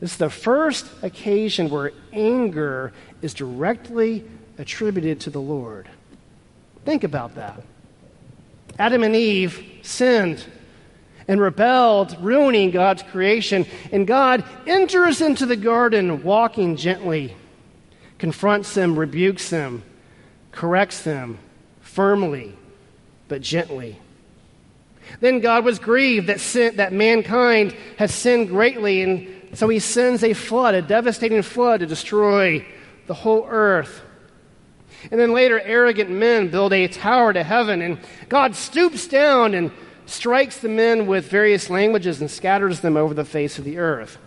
This 0.00 0.12
is 0.12 0.18
the 0.18 0.30
first 0.30 0.86
occasion 1.02 1.70
where 1.70 1.92
anger 2.12 2.92
is 3.22 3.34
directly 3.34 4.24
attributed 4.58 5.20
to 5.20 5.30
the 5.30 5.40
Lord. 5.40 5.88
Think 6.84 7.04
about 7.04 7.36
that. 7.36 7.62
Adam 8.78 9.02
and 9.02 9.14
Eve 9.14 9.80
sinned 9.82 10.44
and 11.26 11.40
rebelled, 11.40 12.16
ruining 12.20 12.70
God's 12.70 13.02
creation. 13.02 13.66
And 13.92 14.06
God 14.06 14.44
enters 14.66 15.20
into 15.20 15.46
the 15.46 15.56
garden 15.56 16.22
walking 16.22 16.76
gently, 16.76 17.34
confronts 18.18 18.74
them, 18.74 18.98
rebukes 18.98 19.50
them, 19.50 19.82
corrects 20.52 21.02
them 21.02 21.38
firmly, 21.80 22.56
but 23.28 23.40
gently. 23.40 23.98
Then 25.20 25.40
God 25.40 25.64
was 25.64 25.78
grieved 25.78 26.28
that, 26.28 26.40
sin, 26.40 26.76
that 26.76 26.92
mankind 26.92 27.76
has 27.98 28.14
sinned 28.14 28.48
greatly, 28.48 29.02
and 29.02 29.56
so 29.56 29.68
he 29.68 29.78
sends 29.78 30.24
a 30.24 30.32
flood, 30.32 30.74
a 30.74 30.82
devastating 30.82 31.42
flood, 31.42 31.80
to 31.80 31.86
destroy 31.86 32.66
the 33.06 33.14
whole 33.14 33.46
earth. 33.48 34.00
And 35.10 35.20
then 35.20 35.32
later, 35.32 35.60
arrogant 35.60 36.10
men 36.10 36.48
build 36.48 36.72
a 36.72 36.88
tower 36.88 37.32
to 37.32 37.42
heaven, 37.42 37.82
and 37.82 37.98
God 38.28 38.56
stoops 38.56 39.06
down 39.06 39.54
and 39.54 39.70
strikes 40.06 40.58
the 40.58 40.68
men 40.68 41.06
with 41.06 41.30
various 41.30 41.70
languages 41.70 42.20
and 42.20 42.30
scatters 42.30 42.80
them 42.80 42.96
over 42.96 43.14
the 43.14 43.24
face 43.24 43.58
of 43.58 43.64
the 43.64 43.78
earth. 43.78 44.18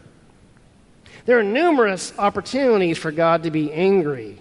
There 1.26 1.38
are 1.38 1.44
numerous 1.44 2.14
opportunities 2.18 2.98
for 2.98 3.12
God 3.12 3.44
to 3.44 3.52
be 3.52 3.72
angry 3.72 4.40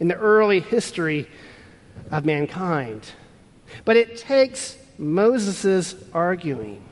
in 0.00 0.08
the 0.08 0.16
early 0.16 0.60
history 0.60 1.28
of 2.10 2.24
mankind. 2.24 3.06
But 3.84 3.96
it 3.96 4.16
takes 4.16 4.78
Moses' 4.98 5.94
arguing, 6.12 6.82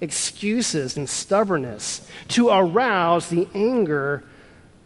excuses, 0.00 0.96
and 0.96 1.08
stubbornness 1.08 2.08
to 2.28 2.48
arouse 2.48 3.28
the 3.28 3.48
anger 3.54 4.24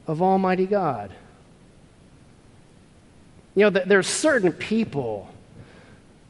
of 0.06 0.22
Almighty 0.22 0.66
God. 0.66 1.12
You 3.54 3.64
know, 3.64 3.70
there 3.70 3.98
are 3.98 4.02
certain 4.02 4.52
people 4.52 5.31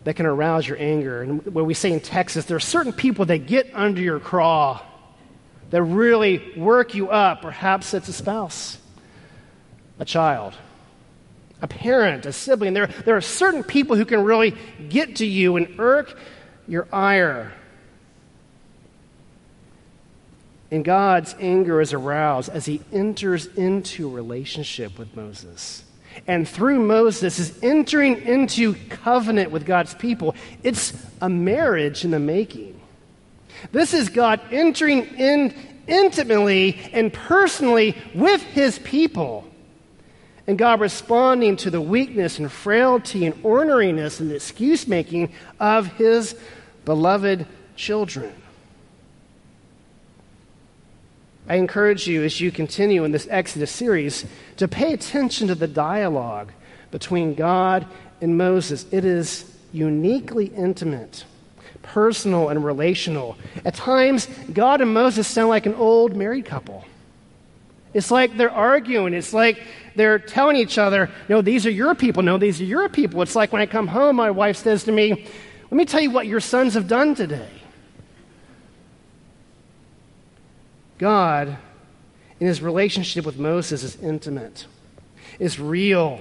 that 0.04 0.14
can 0.14 0.26
arouse 0.26 0.66
your 0.66 0.78
anger. 0.78 1.22
And 1.22 1.44
what 1.46 1.64
we 1.66 1.74
say 1.74 1.92
in 1.92 2.00
Texas, 2.00 2.44
there 2.46 2.56
are 2.56 2.60
certain 2.60 2.92
people 2.92 3.26
that 3.26 3.46
get 3.46 3.70
under 3.74 4.00
your 4.00 4.20
craw, 4.20 4.80
that 5.70 5.82
really 5.82 6.52
work 6.56 6.94
you 6.94 7.08
up. 7.08 7.42
Perhaps 7.42 7.94
it's 7.94 8.08
a 8.08 8.12
spouse, 8.12 8.78
a 9.98 10.04
child, 10.04 10.54
a 11.60 11.68
parent, 11.68 12.26
a 12.26 12.32
sibling. 12.32 12.74
There, 12.74 12.88
there 12.88 13.16
are 13.16 13.22
certain 13.22 13.62
people 13.62 13.96
who 13.96 14.04
can 14.04 14.22
really 14.24 14.54
get 14.88 15.16
to 15.16 15.26
you 15.26 15.56
and 15.56 15.78
irk 15.78 16.18
your 16.66 16.88
ire. 16.92 17.52
And 20.70 20.84
God's 20.84 21.34
anger 21.38 21.80
is 21.80 21.92
aroused 21.92 22.48
as 22.48 22.64
he 22.64 22.80
enters 22.92 23.46
into 23.46 24.08
relationship 24.08 24.98
with 24.98 25.14
Moses. 25.14 25.84
And 26.26 26.48
through 26.48 26.80
Moses 26.80 27.38
is 27.38 27.58
entering 27.62 28.22
into 28.22 28.74
covenant 28.88 29.50
with 29.50 29.66
God's 29.66 29.94
people. 29.94 30.34
It's 30.62 30.92
a 31.20 31.28
marriage 31.28 32.04
in 32.04 32.10
the 32.10 32.18
making. 32.18 32.80
This 33.70 33.94
is 33.94 34.08
God 34.08 34.40
entering 34.50 35.04
in 35.16 35.54
intimately 35.86 36.78
and 36.92 37.12
personally 37.12 37.96
with 38.14 38.42
his 38.42 38.78
people. 38.80 39.44
And 40.46 40.58
God 40.58 40.80
responding 40.80 41.56
to 41.58 41.70
the 41.70 41.80
weakness 41.80 42.38
and 42.38 42.50
frailty 42.50 43.26
and 43.26 43.34
orneriness 43.42 44.20
and 44.20 44.32
excuse 44.32 44.88
making 44.88 45.32
of 45.60 45.86
his 45.86 46.34
beloved 46.84 47.46
children. 47.76 48.32
I 51.48 51.56
encourage 51.56 52.06
you 52.06 52.22
as 52.22 52.40
you 52.40 52.52
continue 52.52 53.04
in 53.04 53.12
this 53.12 53.26
Exodus 53.30 53.70
series 53.70 54.24
to 54.58 54.68
pay 54.68 54.92
attention 54.92 55.48
to 55.48 55.54
the 55.54 55.66
dialogue 55.66 56.52
between 56.90 57.34
God 57.34 57.86
and 58.20 58.38
Moses. 58.38 58.86
It 58.92 59.04
is 59.04 59.44
uniquely 59.72 60.46
intimate, 60.46 61.24
personal, 61.82 62.48
and 62.48 62.64
relational. 62.64 63.36
At 63.64 63.74
times, 63.74 64.28
God 64.52 64.80
and 64.80 64.94
Moses 64.94 65.26
sound 65.26 65.48
like 65.48 65.66
an 65.66 65.74
old 65.74 66.14
married 66.14 66.44
couple. 66.44 66.84
It's 67.92 68.10
like 68.10 68.36
they're 68.36 68.50
arguing. 68.50 69.12
It's 69.12 69.34
like 69.34 69.62
they're 69.96 70.18
telling 70.18 70.56
each 70.56 70.78
other, 70.78 71.10
no, 71.28 71.42
these 71.42 71.66
are 71.66 71.70
your 71.70 71.94
people. 71.94 72.22
No, 72.22 72.38
these 72.38 72.60
are 72.60 72.64
your 72.64 72.88
people. 72.88 73.20
It's 73.20 73.36
like 73.36 73.52
when 73.52 73.60
I 73.60 73.66
come 73.66 73.88
home, 73.88 74.16
my 74.16 74.30
wife 74.30 74.56
says 74.56 74.84
to 74.84 74.92
me, 74.92 75.26
let 75.70 75.72
me 75.72 75.84
tell 75.84 76.00
you 76.00 76.10
what 76.10 76.26
your 76.26 76.40
sons 76.40 76.74
have 76.74 76.86
done 76.86 77.14
today. 77.14 77.48
God, 81.02 81.58
in 82.38 82.46
his 82.46 82.62
relationship 82.62 83.26
with 83.26 83.36
Moses, 83.36 83.82
is 83.82 83.96
intimate, 83.96 84.66
is 85.40 85.58
real, 85.58 86.20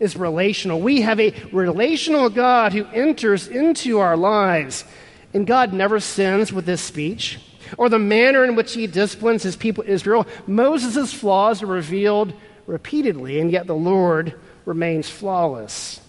is 0.00 0.16
relational. 0.16 0.80
We 0.80 1.02
have 1.02 1.20
a 1.20 1.34
relational 1.52 2.30
God 2.30 2.72
who 2.72 2.86
enters 2.86 3.48
into 3.48 3.98
our 3.98 4.16
lives. 4.16 4.86
And 5.34 5.46
God 5.46 5.74
never 5.74 6.00
sins 6.00 6.54
with 6.54 6.64
this 6.64 6.80
speech 6.80 7.38
or 7.76 7.90
the 7.90 7.98
manner 7.98 8.44
in 8.44 8.54
which 8.56 8.72
he 8.72 8.86
disciplines 8.86 9.42
his 9.42 9.56
people 9.56 9.84
Israel. 9.86 10.26
Moses' 10.46 11.12
flaws 11.12 11.62
are 11.62 11.66
revealed 11.66 12.32
repeatedly, 12.66 13.40
and 13.40 13.50
yet 13.50 13.66
the 13.66 13.74
Lord 13.74 14.40
remains 14.64 15.10
flawless. 15.10 16.00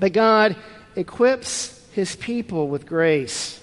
But 0.00 0.12
God 0.12 0.56
equips 0.96 1.86
his 1.92 2.16
people 2.16 2.66
with 2.66 2.84
grace, 2.84 3.59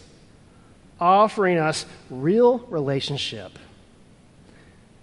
offering 1.00 1.58
us 1.58 1.86
real 2.10 2.60
relationship. 2.60 3.58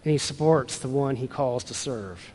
And 0.05 0.13
he 0.13 0.19
supports 0.19 0.79
the 0.79 0.89
one 0.89 1.17
he 1.17 1.27
calls 1.27 1.65
to 1.65 1.75
serve. 1.75 2.33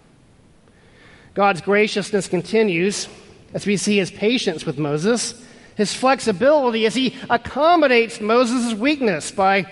God's 1.33 1.61
graciousness 1.61 2.27
continues 2.27 3.07
as 3.53 3.65
we 3.65 3.77
see 3.77 3.97
his 3.97 4.11
patience 4.11 4.65
with 4.65 4.77
Moses, 4.77 5.41
his 5.75 5.93
flexibility 5.93 6.85
as 6.85 6.95
he 6.95 7.15
accommodates 7.29 8.19
Moses' 8.19 8.73
weakness 8.73 9.31
by, 9.31 9.71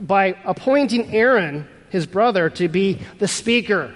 by 0.00 0.36
appointing 0.44 1.14
Aaron, 1.14 1.66
his 1.90 2.06
brother, 2.06 2.50
to 2.50 2.68
be 2.68 2.98
the 3.18 3.28
speaker 3.28 3.94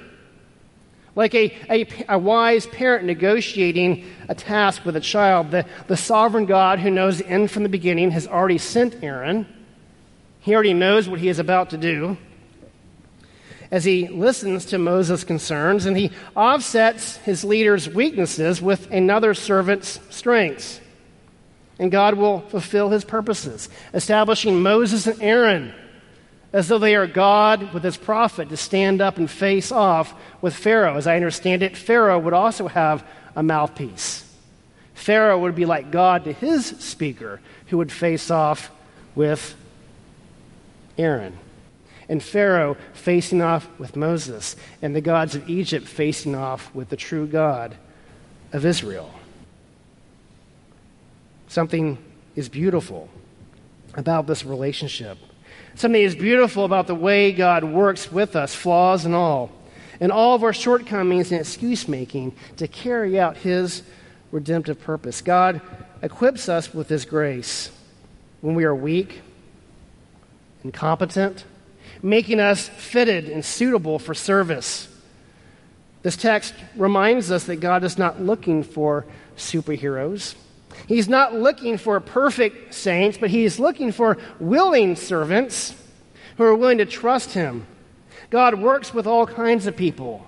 like 1.16 1.34
a, 1.34 1.56
a, 1.70 1.86
a, 2.08 2.18
wise 2.18 2.66
parent 2.66 3.04
negotiating 3.04 4.04
a 4.28 4.34
task 4.34 4.84
with 4.84 4.96
a 4.96 5.00
child. 5.00 5.50
The, 5.50 5.64
the 5.86 5.96
sovereign 5.96 6.46
God 6.46 6.80
who 6.80 6.90
knows 6.90 7.18
the 7.18 7.28
end 7.28 7.50
from 7.50 7.62
the 7.62 7.68
beginning 7.68 8.10
has 8.10 8.26
already 8.26 8.58
sent 8.58 9.02
Aaron. 9.02 9.46
He 10.40 10.54
already 10.54 10.74
knows 10.74 11.08
what 11.08 11.20
he 11.20 11.28
is 11.28 11.38
about 11.38 11.70
to 11.70 11.78
do. 11.78 12.16
As 13.70 13.84
he 13.84 14.08
listens 14.08 14.66
to 14.66 14.78
Moses' 14.78 15.24
concerns 15.24 15.86
and 15.86 15.96
he 15.96 16.10
offsets 16.36 17.16
his 17.18 17.44
leader's 17.44 17.88
weaknesses 17.88 18.60
with 18.60 18.90
another 18.90 19.34
servant's 19.34 20.00
strengths. 20.10 20.80
And 21.78 21.90
God 21.90 22.14
will 22.14 22.40
fulfill 22.40 22.90
his 22.90 23.04
purposes, 23.04 23.68
establishing 23.92 24.62
Moses 24.62 25.06
and 25.06 25.20
Aaron 25.20 25.74
as 26.54 26.68
though 26.68 26.78
they 26.78 26.94
are 26.94 27.08
God 27.08 27.74
with 27.74 27.82
his 27.82 27.96
prophet 27.96 28.48
to 28.48 28.56
stand 28.56 29.00
up 29.00 29.18
and 29.18 29.28
face 29.28 29.72
off 29.72 30.14
with 30.40 30.54
Pharaoh. 30.54 30.96
As 30.96 31.08
I 31.08 31.16
understand 31.16 31.64
it, 31.64 31.76
Pharaoh 31.76 32.20
would 32.20 32.32
also 32.32 32.68
have 32.68 33.04
a 33.34 33.42
mouthpiece. 33.42 34.32
Pharaoh 34.94 35.40
would 35.40 35.56
be 35.56 35.64
like 35.64 35.90
God 35.90 36.22
to 36.24 36.32
his 36.32 36.66
speaker, 36.66 37.40
who 37.66 37.78
would 37.78 37.90
face 37.90 38.30
off 38.30 38.70
with 39.16 39.56
Aaron. 40.96 41.36
And 42.08 42.22
Pharaoh 42.22 42.76
facing 42.92 43.42
off 43.42 43.68
with 43.80 43.96
Moses, 43.96 44.54
and 44.80 44.94
the 44.94 45.00
gods 45.00 45.34
of 45.34 45.50
Egypt 45.50 45.88
facing 45.88 46.36
off 46.36 46.72
with 46.72 46.88
the 46.88 46.96
true 46.96 47.26
God 47.26 47.74
of 48.52 48.64
Israel. 48.64 49.12
Something 51.48 51.98
is 52.36 52.48
beautiful 52.48 53.08
about 53.94 54.28
this 54.28 54.44
relationship. 54.44 55.18
Something 55.74 56.02
is 56.02 56.14
beautiful 56.14 56.64
about 56.64 56.86
the 56.86 56.94
way 56.94 57.32
God 57.32 57.64
works 57.64 58.10
with 58.10 58.36
us, 58.36 58.54
flaws 58.54 59.04
and 59.04 59.14
all, 59.14 59.50
and 60.00 60.12
all 60.12 60.34
of 60.34 60.42
our 60.42 60.52
shortcomings 60.52 61.32
and 61.32 61.40
excuse 61.40 61.88
making 61.88 62.34
to 62.58 62.68
carry 62.68 63.18
out 63.18 63.36
His 63.38 63.82
redemptive 64.30 64.80
purpose. 64.80 65.20
God 65.20 65.60
equips 66.02 66.48
us 66.48 66.72
with 66.72 66.88
His 66.88 67.04
grace 67.04 67.70
when 68.40 68.54
we 68.54 68.64
are 68.64 68.74
weak, 68.74 69.20
incompetent, 70.62 71.44
making 72.02 72.38
us 72.38 72.68
fitted 72.68 73.28
and 73.28 73.44
suitable 73.44 73.98
for 73.98 74.14
service. 74.14 74.88
This 76.02 76.16
text 76.16 76.54
reminds 76.76 77.30
us 77.30 77.44
that 77.44 77.56
God 77.56 77.82
is 77.82 77.96
not 77.96 78.20
looking 78.20 78.62
for 78.62 79.06
superheroes. 79.36 80.34
He's 80.86 81.08
not 81.08 81.34
looking 81.34 81.78
for 81.78 81.98
perfect 82.00 82.74
saints, 82.74 83.18
but 83.18 83.30
he's 83.30 83.58
looking 83.58 83.92
for 83.92 84.18
willing 84.38 84.96
servants 84.96 85.74
who 86.36 86.44
are 86.44 86.54
willing 86.54 86.78
to 86.78 86.86
trust 86.86 87.32
him. 87.32 87.66
God 88.30 88.60
works 88.60 88.92
with 88.92 89.06
all 89.06 89.26
kinds 89.26 89.66
of 89.66 89.76
people. 89.76 90.26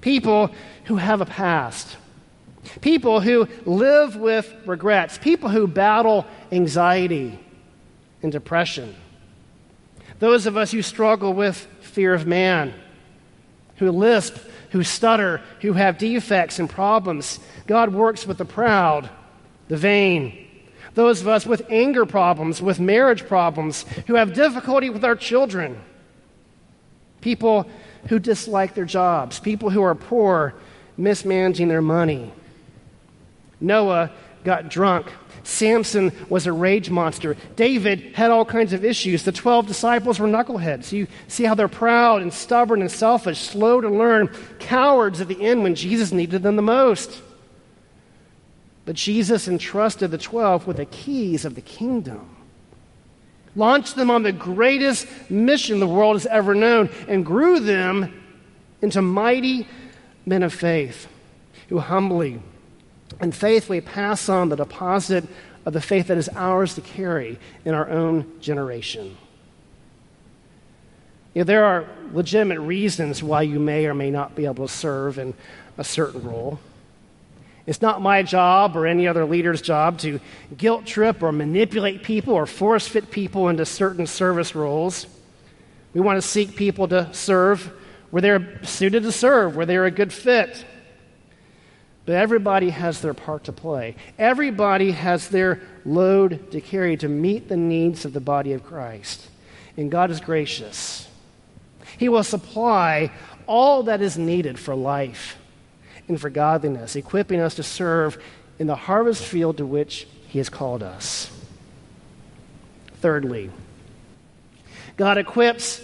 People 0.00 0.50
who 0.84 0.96
have 0.96 1.20
a 1.20 1.26
past, 1.26 1.96
people 2.80 3.20
who 3.20 3.48
live 3.64 4.16
with 4.16 4.52
regrets, 4.66 5.18
people 5.18 5.48
who 5.48 5.66
battle 5.66 6.26
anxiety 6.52 7.38
and 8.22 8.30
depression, 8.30 8.94
those 10.18 10.46
of 10.46 10.56
us 10.56 10.70
who 10.70 10.82
struggle 10.82 11.32
with 11.32 11.56
fear 11.80 12.14
of 12.14 12.26
man, 12.26 12.74
who 13.76 13.90
lisp, 13.90 14.36
who 14.70 14.84
stutter, 14.84 15.40
who 15.60 15.72
have 15.72 15.98
defects 15.98 16.58
and 16.58 16.68
problems. 16.68 17.40
God 17.66 17.92
works 17.92 18.26
with 18.26 18.38
the 18.38 18.44
proud 18.44 19.08
the 19.70 19.76
vain, 19.76 20.36
those 20.94 21.20
of 21.20 21.28
us 21.28 21.46
with 21.46 21.62
anger 21.70 22.04
problems, 22.04 22.60
with 22.60 22.80
marriage 22.80 23.26
problems, 23.26 23.84
who 24.08 24.16
have 24.16 24.34
difficulty 24.34 24.90
with 24.90 25.04
our 25.04 25.14
children, 25.14 25.80
people 27.20 27.70
who 28.08 28.18
dislike 28.18 28.74
their 28.74 28.84
jobs, 28.84 29.38
people 29.38 29.70
who 29.70 29.82
are 29.82 29.94
poor, 29.94 30.54
mismanaging 30.96 31.68
their 31.68 31.80
money. 31.80 32.32
Noah 33.60 34.10
got 34.42 34.70
drunk. 34.70 35.06
Samson 35.44 36.10
was 36.28 36.48
a 36.48 36.52
rage 36.52 36.90
monster. 36.90 37.36
David 37.54 38.16
had 38.16 38.32
all 38.32 38.44
kinds 38.44 38.72
of 38.72 38.84
issues. 38.84 39.22
The 39.22 39.30
12 39.30 39.68
disciples 39.68 40.18
were 40.18 40.26
knuckleheads. 40.26 40.90
You 40.90 41.06
see 41.28 41.44
how 41.44 41.54
they're 41.54 41.68
proud 41.68 42.22
and 42.22 42.34
stubborn 42.34 42.80
and 42.80 42.90
selfish, 42.90 43.38
slow 43.38 43.80
to 43.80 43.88
learn, 43.88 44.34
cowards 44.58 45.20
at 45.20 45.28
the 45.28 45.40
end 45.40 45.62
when 45.62 45.76
Jesus 45.76 46.10
needed 46.10 46.42
them 46.42 46.56
the 46.56 46.62
most. 46.62 47.22
But 48.84 48.96
Jesus 48.96 49.46
entrusted 49.46 50.10
the 50.10 50.18
12 50.18 50.66
with 50.66 50.78
the 50.78 50.86
keys 50.86 51.44
of 51.44 51.54
the 51.54 51.60
kingdom, 51.60 52.36
launched 53.54 53.96
them 53.96 54.10
on 54.10 54.22
the 54.22 54.32
greatest 54.32 55.06
mission 55.30 55.80
the 55.80 55.86
world 55.86 56.16
has 56.16 56.26
ever 56.26 56.54
known, 56.54 56.88
and 57.08 57.24
grew 57.24 57.60
them 57.60 58.22
into 58.82 59.02
mighty 59.02 59.66
men 60.26 60.42
of 60.42 60.52
faith 60.52 61.08
who 61.68 61.78
humbly 61.78 62.40
and 63.20 63.34
faithfully 63.34 63.80
pass 63.80 64.28
on 64.28 64.48
the 64.48 64.56
deposit 64.56 65.24
of 65.66 65.72
the 65.72 65.80
faith 65.80 66.08
that 66.08 66.16
is 66.16 66.28
ours 66.30 66.74
to 66.74 66.80
carry 66.80 67.38
in 67.64 67.74
our 67.74 67.88
own 67.90 68.40
generation. 68.40 69.16
You 71.34 71.40
know, 71.40 71.44
there 71.44 71.64
are 71.64 71.86
legitimate 72.12 72.60
reasons 72.60 73.22
why 73.22 73.42
you 73.42 73.60
may 73.60 73.86
or 73.86 73.94
may 73.94 74.10
not 74.10 74.34
be 74.34 74.46
able 74.46 74.66
to 74.66 74.72
serve 74.72 75.18
in 75.18 75.34
a 75.78 75.84
certain 75.84 76.22
role. 76.24 76.58
It's 77.66 77.82
not 77.82 78.02
my 78.02 78.22
job 78.22 78.76
or 78.76 78.86
any 78.86 79.06
other 79.06 79.24
leader's 79.24 79.62
job 79.62 79.98
to 79.98 80.20
guilt 80.56 80.86
trip 80.86 81.22
or 81.22 81.32
manipulate 81.32 82.02
people 82.02 82.34
or 82.34 82.46
force 82.46 82.88
fit 82.88 83.10
people 83.10 83.48
into 83.48 83.66
certain 83.66 84.06
service 84.06 84.54
roles. 84.54 85.06
We 85.92 86.00
want 86.00 86.20
to 86.20 86.26
seek 86.26 86.56
people 86.56 86.88
to 86.88 87.12
serve 87.12 87.72
where 88.10 88.22
they're 88.22 88.64
suited 88.64 89.04
to 89.04 89.12
serve, 89.12 89.56
where 89.56 89.66
they're 89.66 89.84
a 89.84 89.90
good 89.90 90.12
fit. 90.12 90.64
But 92.06 92.16
everybody 92.16 92.70
has 92.70 93.00
their 93.00 93.14
part 93.14 93.44
to 93.44 93.52
play. 93.52 93.94
Everybody 94.18 94.90
has 94.90 95.28
their 95.28 95.60
load 95.84 96.50
to 96.52 96.60
carry 96.60 96.96
to 96.96 97.08
meet 97.08 97.48
the 97.48 97.56
needs 97.56 98.04
of 98.04 98.12
the 98.12 98.20
body 98.20 98.52
of 98.52 98.64
Christ. 98.64 99.28
And 99.76 99.90
God 99.90 100.10
is 100.10 100.20
gracious. 100.20 101.06
He 101.98 102.08
will 102.08 102.24
supply 102.24 103.12
all 103.46 103.84
that 103.84 104.00
is 104.00 104.18
needed 104.18 104.58
for 104.58 104.74
life 104.74 105.36
and 106.10 106.20
for 106.20 106.28
godliness, 106.28 106.94
equipping 106.96 107.40
us 107.40 107.54
to 107.54 107.62
serve 107.62 108.22
in 108.58 108.66
the 108.66 108.76
harvest 108.76 109.24
field 109.24 109.56
to 109.56 109.64
which 109.64 110.06
He 110.28 110.38
has 110.38 110.50
called 110.50 110.82
us. 110.82 111.30
Thirdly, 113.00 113.50
God 114.98 115.16
equips 115.16 115.80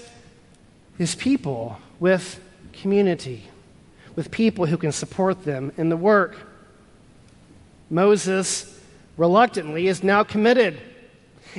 His 0.98 1.14
people 1.14 1.78
with 1.98 2.38
community 2.74 3.44
with 4.16 4.30
people 4.30 4.64
who 4.66 4.78
can 4.78 4.90
support 4.90 5.44
them 5.44 5.70
in 5.76 5.90
the 5.90 5.96
work. 5.96 6.36
Moses, 7.90 8.80
reluctantly, 9.16 9.86
is 9.86 10.02
now 10.02 10.24
committed. 10.24 10.80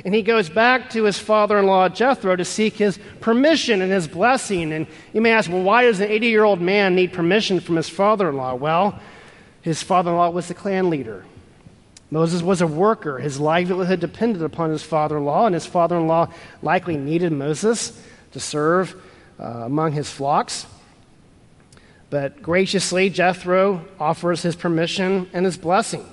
And 0.04 0.14
he 0.14 0.22
goes 0.22 0.48
back 0.48 0.90
to 0.90 1.04
his 1.04 1.18
father 1.18 1.58
in 1.58 1.66
law, 1.66 1.88
Jethro, 1.88 2.36
to 2.36 2.44
seek 2.44 2.74
his 2.74 2.98
permission 3.20 3.82
and 3.82 3.90
his 3.90 4.06
blessing. 4.06 4.72
And 4.72 4.86
you 5.12 5.20
may 5.20 5.32
ask, 5.32 5.50
well, 5.50 5.62
why 5.62 5.84
does 5.84 6.00
an 6.00 6.10
80 6.10 6.26
year 6.28 6.44
old 6.44 6.60
man 6.60 6.94
need 6.94 7.12
permission 7.12 7.60
from 7.60 7.76
his 7.76 7.88
father 7.88 8.28
in 8.28 8.36
law? 8.36 8.54
Well, 8.54 9.00
his 9.62 9.82
father 9.82 10.10
in 10.10 10.16
law 10.16 10.30
was 10.30 10.48
the 10.48 10.54
clan 10.54 10.90
leader. 10.90 11.24
Moses 12.10 12.42
was 12.42 12.62
a 12.62 12.66
worker. 12.66 13.18
His 13.18 13.38
livelihood 13.38 14.00
depended 14.00 14.42
upon 14.42 14.70
his 14.70 14.82
father 14.82 15.18
in 15.18 15.24
law, 15.24 15.46
and 15.46 15.54
his 15.54 15.66
father 15.66 15.96
in 15.96 16.06
law 16.06 16.32
likely 16.62 16.96
needed 16.96 17.32
Moses 17.32 18.00
to 18.32 18.40
serve 18.40 18.94
uh, 19.38 19.44
among 19.44 19.92
his 19.92 20.10
flocks. 20.10 20.66
But 22.10 22.40
graciously, 22.40 23.10
Jethro 23.10 23.84
offers 24.00 24.42
his 24.42 24.56
permission 24.56 25.28
and 25.34 25.44
his 25.44 25.58
blessing. 25.58 26.06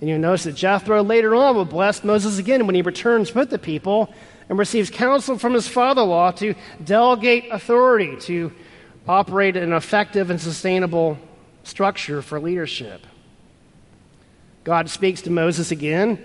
And 0.00 0.08
you'll 0.08 0.18
notice 0.18 0.44
that 0.44 0.56
Jethro 0.56 1.02
later 1.02 1.34
on 1.34 1.56
will 1.56 1.64
bless 1.64 2.04
Moses 2.04 2.38
again 2.38 2.66
when 2.66 2.74
he 2.74 2.82
returns 2.82 3.34
with 3.34 3.50
the 3.50 3.58
people 3.58 4.12
and 4.48 4.58
receives 4.58 4.90
counsel 4.90 5.38
from 5.38 5.54
his 5.54 5.68
father 5.68 6.02
in 6.02 6.08
law 6.08 6.30
to 6.32 6.54
delegate 6.84 7.46
authority 7.50 8.16
to 8.22 8.52
operate 9.06 9.56
an 9.56 9.72
effective 9.72 10.30
and 10.30 10.40
sustainable 10.40 11.18
structure 11.62 12.22
for 12.22 12.40
leadership. 12.40 13.06
God 14.64 14.88
speaks 14.90 15.22
to 15.22 15.30
Moses 15.30 15.70
again 15.70 16.18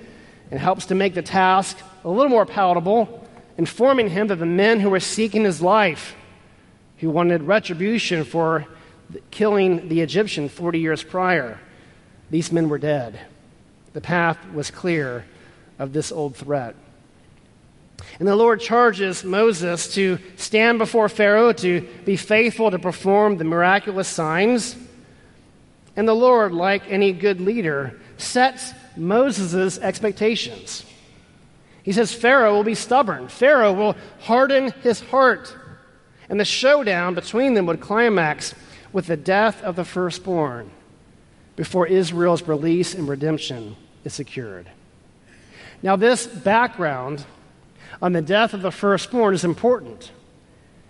and 0.51 0.59
helps 0.59 0.87
to 0.87 0.95
make 0.95 1.13
the 1.13 1.21
task 1.21 1.77
a 2.03 2.09
little 2.09 2.29
more 2.29 2.45
palatable, 2.45 3.27
informing 3.57 4.09
him 4.09 4.27
that 4.27 4.37
the 4.37 4.45
men 4.45 4.79
who 4.79 4.89
were 4.89 4.99
seeking 4.99 5.43
his 5.43 5.61
life 5.61 6.15
who 6.97 7.09
wanted 7.09 7.43
retribution 7.43 8.23
for 8.23 8.65
killing 9.31 9.89
the 9.89 10.01
Egyptian 10.01 10.49
40 10.49 10.79
years 10.79 11.03
prior. 11.03 11.59
These 12.29 12.51
men 12.51 12.69
were 12.69 12.77
dead. 12.77 13.19
The 13.93 14.01
path 14.01 14.37
was 14.53 14.71
clear 14.71 15.25
of 15.77 15.93
this 15.93 16.11
old 16.11 16.35
threat. 16.35 16.75
And 18.19 18.27
the 18.27 18.35
Lord 18.35 18.59
charges 18.59 19.23
Moses 19.23 19.93
to 19.95 20.19
stand 20.35 20.77
before 20.77 21.09
Pharaoh 21.09 21.53
to 21.53 21.81
be 22.05 22.15
faithful 22.15 22.71
to 22.71 22.79
perform 22.79 23.37
the 23.37 23.43
miraculous 23.43 24.07
signs. 24.07 24.75
And 25.95 26.07
the 26.07 26.13
Lord, 26.13 26.53
like 26.53 26.83
any 26.89 27.11
good 27.11 27.41
leader, 27.41 27.99
sets 28.17 28.73
Moses' 28.95 29.77
expectations. 29.79 30.85
He 31.83 31.91
says 31.91 32.13
Pharaoh 32.13 32.55
will 32.55 32.63
be 32.63 32.75
stubborn, 32.75 33.27
Pharaoh 33.27 33.73
will 33.73 33.95
harden 34.19 34.71
his 34.83 34.99
heart. 34.99 35.55
And 36.29 36.39
the 36.39 36.45
showdown 36.45 37.15
between 37.15 37.55
them 37.55 37.65
would 37.65 37.79
climax 37.79 38.53
with 38.93 39.07
the 39.07 39.17
death 39.17 39.63
of 39.63 39.75
the 39.75 39.85
firstborn 39.85 40.69
before 41.59 41.85
Israel's 41.85 42.47
release 42.47 42.95
and 42.95 43.05
redemption 43.05 43.75
is 44.05 44.13
secured. 44.13 44.65
Now, 45.83 45.97
this 45.97 46.25
background 46.25 47.25
on 48.01 48.13
the 48.13 48.21
death 48.21 48.53
of 48.53 48.61
the 48.61 48.71
firstborn 48.71 49.33
is 49.33 49.43
important 49.43 50.09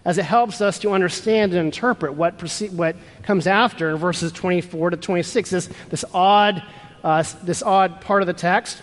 as 0.05 0.19
it 0.19 0.25
helps 0.25 0.61
us 0.61 0.77
to 0.77 0.91
understand 0.91 1.55
and 1.55 1.65
interpret 1.65 2.13
what, 2.13 2.37
proce- 2.37 2.71
what 2.71 2.95
comes 3.23 3.47
after 3.47 3.89
in 3.89 3.95
verses 3.95 4.31
24 4.31 4.91
to 4.91 4.97
26. 4.97 5.49
This, 5.49 5.69
this, 5.89 6.05
odd, 6.13 6.61
uh, 7.03 7.23
this 7.41 7.63
odd 7.63 8.01
part 8.01 8.21
of 8.21 8.27
the 8.27 8.33
text 8.33 8.79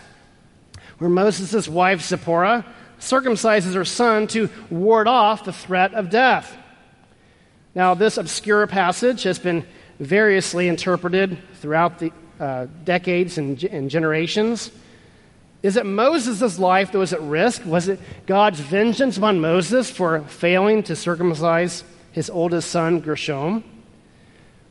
where 0.99 1.09
Moses' 1.09 1.69
wife 1.69 2.03
Zipporah 2.03 2.67
circumcises 2.99 3.75
her 3.75 3.85
son 3.85 4.27
to 4.27 4.51
ward 4.71 5.07
off 5.07 5.45
the 5.45 5.53
threat 5.53 5.95
of 5.95 6.11
death. 6.11 6.53
Now, 7.77 7.95
this 7.95 8.19
obscure 8.19 8.67
passage 8.67 9.23
has 9.23 9.39
been 9.39 9.65
variously 9.99 10.69
interpreted 10.69 11.39
throughout 11.55 11.99
the 11.99 12.13
uh, 12.39 12.67
decades 12.85 13.39
and, 13.39 13.63
and 13.65 13.91
generations. 13.91 14.71
Is 15.63 15.77
it 15.77 15.87
Moses' 15.87 16.59
life 16.59 16.93
that 16.93 16.99
was 16.99 17.13
at 17.13 17.23
risk? 17.23 17.65
Was 17.65 17.89
it 17.89 17.99
God's 18.27 18.61
vengeance 18.61 19.17
upon 19.17 19.41
Moses 19.41 19.91
for 19.91 20.21
failing 20.21 20.83
to 20.85 20.95
circumcise 20.95 21.83
his 22.13 22.31
oldest 22.31 22.71
son, 22.71 23.01
Gershom? 23.01 23.65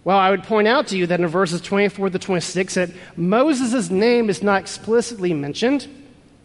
Well, 0.04 0.18
I 0.18 0.30
would 0.30 0.44
point 0.44 0.68
out 0.68 0.88
to 0.88 0.98
you 0.98 1.08
that 1.08 1.20
in 1.20 1.28
verses 1.28 1.62
24 1.62 2.12
to 2.12 2.20
26 2.20 2.76
that 2.76 2.92
Moses' 3.18 3.90
name 3.90 4.30
is 4.30 4.44
not 4.44 4.62
explicitly 4.62 5.34
mentioned. 5.34 5.88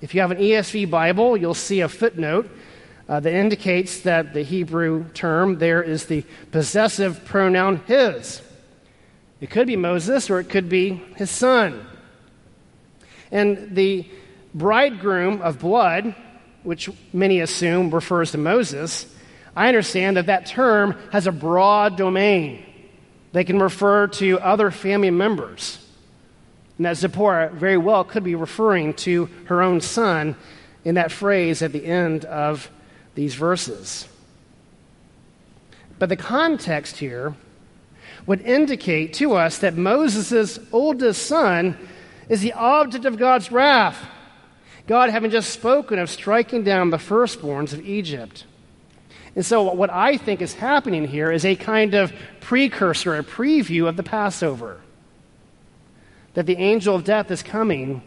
If 0.01 0.15
you 0.15 0.23
have 0.23 0.31
an 0.31 0.39
ESV 0.39 0.91
Bible, 0.91 1.37
you'll 1.37 1.53
see 1.53 1.81
a 1.81 1.89
footnote 1.89 2.51
uh, 3.07 3.21
that 3.21 3.35
indicates 3.35 4.01
that 4.01 4.33
the 4.33 4.43
Hebrew 4.43 5.05
term 5.11 5.59
there 5.59 5.83
is 5.83 6.07
the 6.07 6.25
possessive 6.53 7.25
pronoun 7.27 7.83
his. 7.87 8.41
It 9.41 9.51
could 9.51 9.67
be 9.67 9.77
Moses 9.77 10.31
or 10.31 10.39
it 10.41 10.49
could 10.49 10.69
be 10.69 11.03
his 11.17 11.31
son. 11.31 11.87
And 13.31 13.75
the 13.75 14.07
bridegroom 14.55 15.41
of 15.43 15.59
blood, 15.59 16.15
which 16.63 16.91
many 17.13 17.41
assume 17.41 17.91
refers 17.91 18.33
to 18.33 18.39
Moses, 18.39 19.07
I 19.57 19.69
understand 19.69 20.17
that 20.17 20.27
that 20.27 20.47
term 20.47 20.97
has 21.13 21.27
a 21.27 21.33
broad 21.33 21.97
domain. 21.97 22.65
They 23.33 23.45
can 23.45 23.61
refer 23.61 24.09
to 24.09 24.41
other 24.41 24.71
family 24.71 25.11
members. 25.11 25.79
And 26.77 26.87
that 26.87 26.97
Zipporah 26.97 27.51
very 27.53 27.77
well 27.77 28.05
could 28.05 28.25
be 28.25 28.35
referring 28.35 28.95
to 28.95 29.29
her 29.47 29.63
own 29.63 29.81
son 29.81 30.37
in 30.85 30.95
that 30.97 31.13
phrase 31.13 31.63
at 31.63 31.73
the 31.73 31.85
end 31.85 32.25
of 32.25 32.71
these 33.15 33.35
verses. 33.35 34.09
But 35.99 36.09
the 36.09 36.17
context 36.17 36.97
here 36.97 37.35
would 38.31 38.43
indicate 38.43 39.13
to 39.13 39.35
us 39.35 39.59
that 39.59 39.77
Moses' 39.77 40.61
oldest 40.71 41.27
son 41.27 41.77
is 42.29 42.41
the 42.41 42.53
object 42.53 43.05
of 43.05 43.19
God's 43.19 43.51
wrath. 43.51 44.07
God 44.87 45.11
having 45.11 45.33
just 45.33 45.51
spoken 45.51 45.99
of 45.99 46.09
striking 46.09 46.63
down 46.63 46.91
the 46.91 46.97
firstborns 46.97 47.73
of 47.73 47.85
Egypt. 47.85 48.45
And 49.35 49.45
so, 49.45 49.75
what 49.75 49.91
I 49.91 50.17
think 50.17 50.43
is 50.43 50.55
happening 50.55 51.09
here 51.09 51.33
is 51.33 51.45
a 51.45 51.57
kind 51.57 51.95
of 51.95 52.13
precursor, 52.39 53.17
a 53.17 53.25
preview 53.25 53.89
of 53.89 53.97
the 53.97 54.05
Passover 54.05 54.81
that 56.35 56.47
the 56.47 56.57
angel 56.57 56.95
of 56.95 57.03
death 57.03 57.33
is 57.33 57.43
coming 57.43 58.01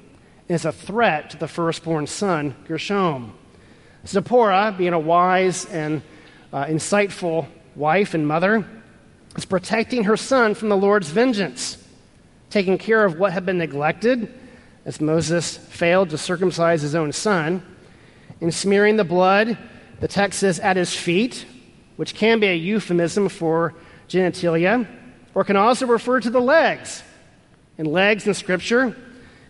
is 0.48 0.64
a 0.64 0.72
threat 0.72 1.32
to 1.32 1.38
the 1.38 1.50
firstborn 1.50 2.08
son, 2.08 2.56
Gershom. 2.66 3.34
Zipporah, 4.08 4.74
being 4.78 4.94
a 4.94 5.00
wise 5.00 5.66
and 5.66 6.02
uh, 6.54 6.64
insightful 6.64 7.46
wife 7.76 8.14
and 8.14 8.26
mother, 8.26 8.66
is 9.36 9.46
protecting 9.46 10.04
her 10.06 10.18
son 10.18 10.54
from 10.54 10.70
the 10.70 10.78
Lord's 10.78 11.10
vengeance, 11.10 11.78
taking 12.50 12.78
care 12.78 13.04
of 13.04 13.18
what 13.18 13.34
had 13.34 13.46
been 13.46 13.58
neglected 13.58 14.32
as 14.86 15.00
Moses 15.00 15.58
failed 15.58 16.10
to 16.10 16.18
circumcise 16.18 16.82
his 16.82 16.96
own 16.96 17.12
son, 17.12 17.64
and 18.42 18.54
smearing 18.54 18.98
the 18.98 19.04
blood, 19.04 19.58
the 20.00 20.08
text 20.08 20.40
says, 20.40 20.60
at 20.60 20.76
his 20.76 20.94
feet, 20.94 21.46
which 21.96 22.16
can 22.16 22.40
be 22.40 22.48
a 22.48 22.56
euphemism 22.56 23.30
for 23.30 23.74
genitalia, 24.10 24.88
or 25.34 25.44
can 25.44 25.56
also 25.56 25.88
refer 25.88 26.20
to 26.20 26.30
the 26.30 26.42
legs. 26.42 27.02
And 27.78 27.88
legs 27.88 28.28
in 28.28 28.34
Scripture 28.34 28.96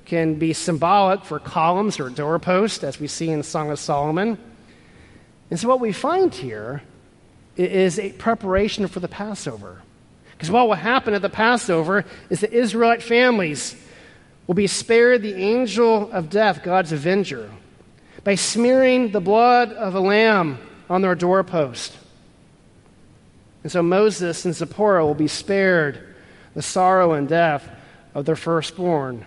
can 0.05 0.35
be 0.35 0.53
symbolic 0.53 1.23
for 1.23 1.39
columns 1.39 1.99
or 1.99 2.09
doorposts, 2.09 2.83
as 2.83 2.99
we 2.99 3.07
see 3.07 3.29
in 3.29 3.39
the 3.39 3.43
Song 3.43 3.71
of 3.71 3.79
Solomon. 3.79 4.37
And 5.49 5.59
so, 5.59 5.67
what 5.67 5.79
we 5.79 5.91
find 5.91 6.33
here 6.33 6.83
is 7.55 7.99
a 7.99 8.11
preparation 8.13 8.87
for 8.87 8.99
the 8.99 9.07
Passover. 9.07 9.81
Because 10.31 10.49
what 10.51 10.67
will 10.67 10.75
happen 10.75 11.13
at 11.13 11.21
the 11.21 11.29
Passover 11.29 12.05
is 12.29 12.41
the 12.41 12.51
Israelite 12.51 13.03
families 13.03 13.75
will 14.47 14.55
be 14.55 14.67
spared 14.67 15.21
the 15.21 15.35
angel 15.35 16.11
of 16.11 16.29
death, 16.29 16.63
God's 16.63 16.91
avenger, 16.91 17.49
by 18.23 18.35
smearing 18.35 19.11
the 19.11 19.21
blood 19.21 19.71
of 19.71 19.95
a 19.95 19.99
lamb 19.99 20.57
on 20.89 21.01
their 21.01 21.15
doorpost. 21.15 21.97
And 23.63 23.71
so 23.71 23.81
Moses 23.81 24.43
and 24.43 24.53
Zipporah 24.53 25.05
will 25.05 25.13
be 25.13 25.27
spared 25.27 26.15
the 26.53 26.61
sorrow 26.61 27.13
and 27.13 27.27
death 27.27 27.69
of 28.13 28.25
their 28.25 28.35
firstborn 28.35 29.25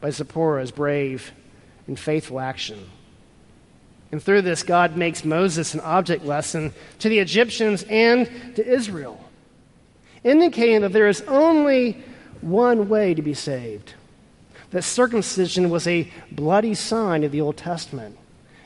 by 0.00 0.10
Zipporah's 0.10 0.70
brave 0.70 1.32
and 1.86 1.98
faithful 1.98 2.40
action. 2.40 2.90
And 4.14 4.22
through 4.22 4.42
this, 4.42 4.62
God 4.62 4.96
makes 4.96 5.24
Moses 5.24 5.74
an 5.74 5.80
object 5.80 6.24
lesson 6.24 6.72
to 7.00 7.08
the 7.08 7.18
Egyptians 7.18 7.82
and 7.90 8.30
to 8.54 8.64
Israel, 8.64 9.18
indicating 10.22 10.82
that 10.82 10.92
there 10.92 11.08
is 11.08 11.22
only 11.22 12.00
one 12.40 12.88
way 12.88 13.14
to 13.14 13.22
be 13.22 13.34
saved. 13.34 13.94
That 14.70 14.82
circumcision 14.82 15.68
was 15.68 15.88
a 15.88 16.08
bloody 16.30 16.74
sign 16.74 17.24
of 17.24 17.32
the 17.32 17.40
Old 17.40 17.56
Testament, 17.56 18.16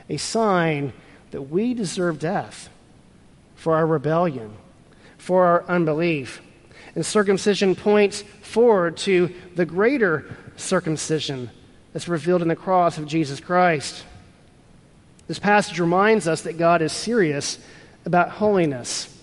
a 0.07 0.17
sign 0.17 0.93
that 1.31 1.41
we 1.41 1.73
deserve 1.73 2.19
death 2.19 2.69
for 3.55 3.73
our 3.73 3.87
rebellion, 3.87 4.53
for 5.17 5.45
our 5.45 5.65
unbelief. 5.67 6.43
And 6.93 7.03
circumcision 7.03 7.73
points 7.73 8.21
forward 8.43 8.97
to 8.97 9.33
the 9.55 9.65
greater 9.65 10.31
circumcision 10.57 11.49
that's 11.91 12.07
revealed 12.07 12.43
in 12.43 12.49
the 12.49 12.55
cross 12.55 12.99
of 12.99 13.07
Jesus 13.07 13.39
Christ. 13.39 14.03
This 15.29 15.37
passage 15.37 15.79
reminds 15.79 16.27
us 16.27 16.41
that 16.41 16.57
God 16.57 16.81
is 16.81 16.91
serious 16.91 17.59
about 18.03 18.31
holiness. 18.31 19.15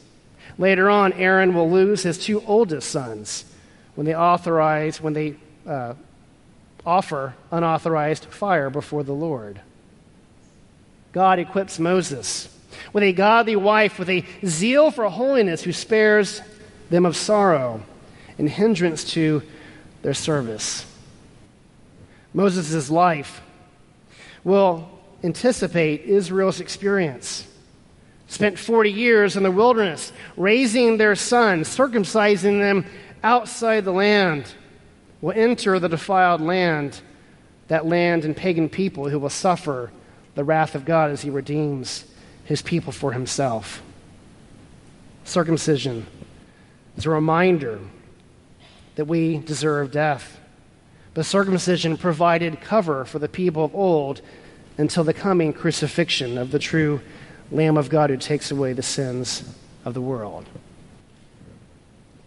Later 0.56 0.88
on, 0.88 1.12
Aaron 1.14 1.52
will 1.52 1.68
lose 1.68 2.04
his 2.04 2.16
two 2.16 2.44
oldest 2.46 2.88
sons 2.88 3.44
when 3.96 4.06
they 4.06 4.14
authorize, 4.14 5.00
when 5.00 5.14
they 5.14 5.34
uh, 5.66 5.94
offer 6.86 7.34
unauthorized 7.50 8.26
fire 8.26 8.70
before 8.70 9.02
the 9.02 9.12
Lord. 9.12 9.60
God 11.10 11.40
equips 11.40 11.80
Moses 11.80 12.56
with 12.92 13.02
a 13.02 13.12
godly 13.12 13.56
wife 13.56 13.98
with 13.98 14.08
a 14.08 14.24
zeal 14.44 14.92
for 14.92 15.10
holiness 15.10 15.64
who 15.64 15.72
spares 15.72 16.40
them 16.88 17.04
of 17.04 17.16
sorrow 17.16 17.82
and 18.38 18.48
hindrance 18.48 19.02
to 19.14 19.42
their 20.02 20.14
service. 20.14 20.86
Moses' 22.32 22.90
life 22.90 23.42
will 24.44 24.88
anticipate 25.22 26.02
Israel's 26.02 26.60
experience. 26.60 27.46
Spent 28.28 28.58
40 28.58 28.90
years 28.90 29.36
in 29.36 29.42
the 29.42 29.50
wilderness, 29.50 30.12
raising 30.36 30.96
their 30.96 31.14
sons, 31.14 31.68
circumcising 31.68 32.60
them 32.60 32.84
outside 33.22 33.84
the 33.84 33.92
land, 33.92 34.52
will 35.20 35.32
enter 35.32 35.78
the 35.78 35.88
defiled 35.88 36.40
land, 36.40 37.00
that 37.68 37.86
land 37.86 38.24
and 38.24 38.36
pagan 38.36 38.68
people 38.68 39.08
who 39.08 39.18
will 39.18 39.30
suffer 39.30 39.90
the 40.34 40.44
wrath 40.44 40.74
of 40.74 40.84
God 40.84 41.10
as 41.10 41.22
he 41.22 41.30
redeems 41.30 42.04
his 42.44 42.62
people 42.62 42.92
for 42.92 43.12
himself. 43.12 43.82
Circumcision 45.24 46.06
is 46.96 47.06
a 47.06 47.10
reminder 47.10 47.80
that 48.96 49.06
we 49.06 49.38
deserve 49.38 49.90
death. 49.90 50.38
But 51.14 51.26
circumcision 51.26 51.96
provided 51.96 52.60
cover 52.60 53.04
for 53.04 53.18
the 53.18 53.28
people 53.28 53.64
of 53.64 53.74
old 53.74 54.20
until 54.78 55.04
the 55.04 55.14
coming 55.14 55.52
crucifixion 55.52 56.38
of 56.38 56.50
the 56.50 56.58
true 56.58 57.00
Lamb 57.50 57.76
of 57.76 57.88
God 57.88 58.10
who 58.10 58.16
takes 58.16 58.50
away 58.50 58.72
the 58.72 58.82
sins 58.82 59.44
of 59.84 59.94
the 59.94 60.00
world. 60.00 60.46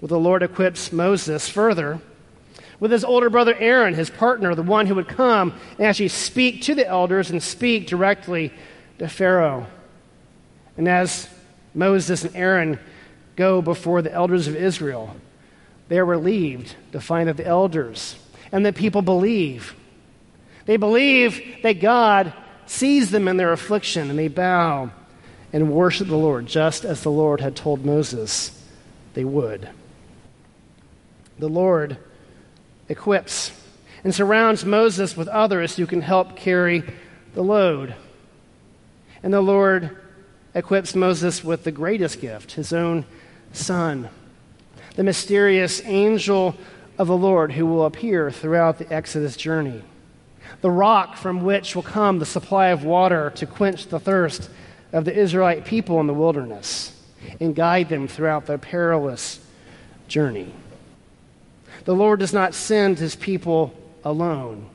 Well, 0.02 0.08
the 0.08 0.20
Lord 0.20 0.44
equips 0.44 0.94
Moses 0.94 1.50
further 1.50 2.00
with 2.80 2.92
his 2.92 3.04
older 3.04 3.30
brother 3.30 3.56
Aaron, 3.60 3.94
his 3.94 4.10
partner, 4.10 4.56
the 4.56 4.64
one 4.64 4.88
who 4.88 4.96
would 4.96 5.08
come 5.08 5.54
and 5.78 5.86
actually 5.86 6.08
speak 6.08 6.62
to 6.64 6.76
the 6.76 6.88
elders 6.88 7.30
and 7.30 7.44
speak 7.44 7.88
directly 7.88 8.54
to 9.00 9.10
Pharaoh. 9.10 9.68
And 10.78 10.88
as 10.88 11.28
Moses 11.74 12.24
and 12.24 12.36
Aaron 12.36 12.80
go 13.36 13.62
before 13.62 14.02
the 14.02 14.14
elders 14.14 14.48
of 14.48 14.56
Israel, 14.56 15.16
they 15.90 16.00
are 16.00 16.06
relieved 16.06 16.76
to 16.94 17.02
find 17.02 17.28
that 17.28 17.38
the 17.38 17.46
elders 17.46 18.16
and 18.52 18.66
the 18.66 18.72
people 18.72 19.02
believe. 19.02 19.76
They 20.70 20.78
believe 20.78 21.64
that 21.64 21.82
God 21.82 22.32
sees 22.68 23.10
them 23.10 23.28
in 23.28 23.38
their 23.38 23.52
affliction 23.52 24.12
and 24.12 24.20
they 24.20 24.28
bow 24.28 24.92
and 25.52 25.72
worship 25.72 26.08
the 26.08 26.16
Lord 26.16 26.46
just 26.46 26.86
as 26.86 27.02
the 27.02 27.10
Lord 27.10 27.42
had 27.42 27.56
told 27.56 27.84
Moses 27.84 28.52
they 29.16 29.24
would. 29.24 29.68
The 31.40 31.50
Lord 31.50 31.98
equips 32.88 33.52
and 34.04 34.14
surrounds 34.14 34.64
Moses 34.64 35.18
with 35.18 35.28
others 35.30 35.76
who 35.76 35.88
can 35.88 36.02
help 36.02 36.36
carry 36.36 36.84
the 37.34 37.42
load. 37.42 37.96
And 39.24 39.34
the 39.34 39.42
Lord 39.42 39.98
equips 40.54 40.94
Moses 40.94 41.44
with 41.44 41.64
the 41.64 41.72
greatest 41.72 42.22
gift, 42.22 42.52
his 42.52 42.72
own 42.74 43.06
son, 43.54 44.08
the 44.96 45.04
mysterious 45.04 45.84
angel 45.86 46.56
of 47.00 47.08
the 47.08 47.18
Lord 47.18 47.54
who 47.54 47.66
will 47.66 47.86
appear 47.86 48.30
throughout 48.30 48.78
the 48.78 48.94
Exodus 48.94 49.36
journey, 49.36 49.82
the 50.62 50.72
rock 50.72 51.16
from 51.16 51.44
which 51.44 51.76
will 51.76 51.84
come 51.84 52.20
the 52.20 52.26
supply 52.26 52.68
of 52.68 52.84
water 52.84 53.32
to 53.36 53.46
quench 53.46 53.88
the 53.88 54.00
thirst 54.00 54.50
of 54.92 55.06
the 55.06 55.16
Israelite 55.16 55.66
people 55.66 56.00
in 56.00 56.08
the 56.08 56.14
wilderness 56.14 56.96
and 57.40 57.56
guide 57.56 57.90
them 57.90 58.08
throughout 58.08 58.46
their 58.46 58.58
perilous 58.58 59.40
journey. 60.08 60.52
The 61.86 61.96
Lord 61.96 62.20
does 62.20 62.34
not 62.34 62.54
send 62.54 63.00
his 63.00 63.16
people 63.16 63.74
alone. 64.04 64.70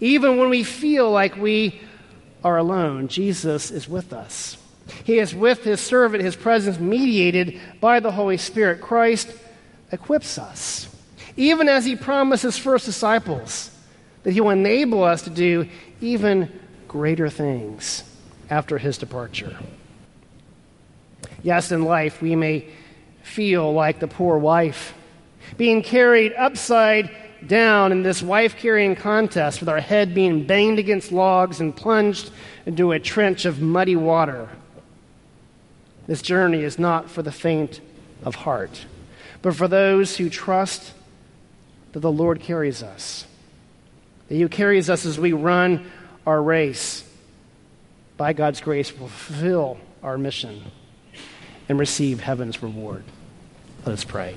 Even 0.00 0.36
when 0.36 0.50
we 0.50 0.64
feel 0.64 1.10
like 1.10 1.36
we 1.36 1.80
are 2.42 2.58
alone, 2.58 3.08
Jesus 3.08 3.70
is 3.70 3.88
with 3.88 4.12
us. 4.12 4.58
He 5.04 5.18
is 5.18 5.34
with 5.34 5.64
his 5.64 5.80
servant, 5.80 6.22
his 6.22 6.36
presence 6.36 6.78
mediated 6.78 7.58
by 7.80 8.00
the 8.00 8.12
Holy 8.12 8.36
Spirit. 8.36 8.82
Christ 8.82 9.32
equips 9.90 10.36
us, 10.36 10.94
even 11.36 11.68
as 11.68 11.86
he 11.86 11.96
promised 11.96 12.42
his 12.42 12.58
first 12.58 12.84
disciples 12.84 13.70
that 14.24 14.32
he 14.32 14.40
will 14.40 14.50
enable 14.50 15.04
us 15.04 15.22
to 15.22 15.30
do 15.30 15.68
even 16.00 16.60
greater 16.88 17.30
things 17.30 18.02
after 18.50 18.78
his 18.78 18.98
departure. 18.98 19.56
Yes, 21.42 21.70
in 21.70 21.84
life, 21.84 22.20
we 22.20 22.34
may 22.34 22.68
feel 23.22 23.72
like 23.72 24.00
the 24.00 24.08
poor 24.08 24.36
wife, 24.38 24.94
being 25.56 25.82
carried 25.82 26.32
upside 26.34 27.10
down 27.46 27.92
in 27.92 28.02
this 28.02 28.22
wife 28.22 28.56
carrying 28.56 28.96
contest 28.96 29.60
with 29.60 29.68
our 29.68 29.80
head 29.80 30.14
being 30.14 30.46
banged 30.46 30.78
against 30.78 31.12
logs 31.12 31.60
and 31.60 31.76
plunged 31.76 32.30
into 32.64 32.92
a 32.92 32.98
trench 32.98 33.44
of 33.44 33.60
muddy 33.60 33.96
water. 33.96 34.48
This 36.06 36.22
journey 36.22 36.62
is 36.62 36.78
not 36.78 37.10
for 37.10 37.22
the 37.22 37.32
faint 37.32 37.80
of 38.24 38.34
heart, 38.34 38.86
but 39.42 39.54
for 39.54 39.68
those 39.68 40.16
who 40.16 40.30
trust 40.30 40.92
that 41.92 42.00
the 42.00 42.12
Lord 42.12 42.40
carries 42.40 42.82
us, 42.82 43.26
that 44.28 44.34
He 44.34 44.48
carries 44.48 44.90
us 44.90 45.06
as 45.06 45.18
we 45.18 45.32
run 45.32 45.90
our 46.26 46.42
race. 46.42 47.08
By 48.16 48.32
God's 48.32 48.60
grace, 48.60 48.90
fulfill 48.90 49.78
our 50.02 50.16
mission 50.16 50.62
and 51.68 51.78
receive 51.78 52.20
heaven's 52.20 52.62
reward. 52.62 53.04
Let 53.84 53.92
us 53.92 54.04
pray. 54.04 54.36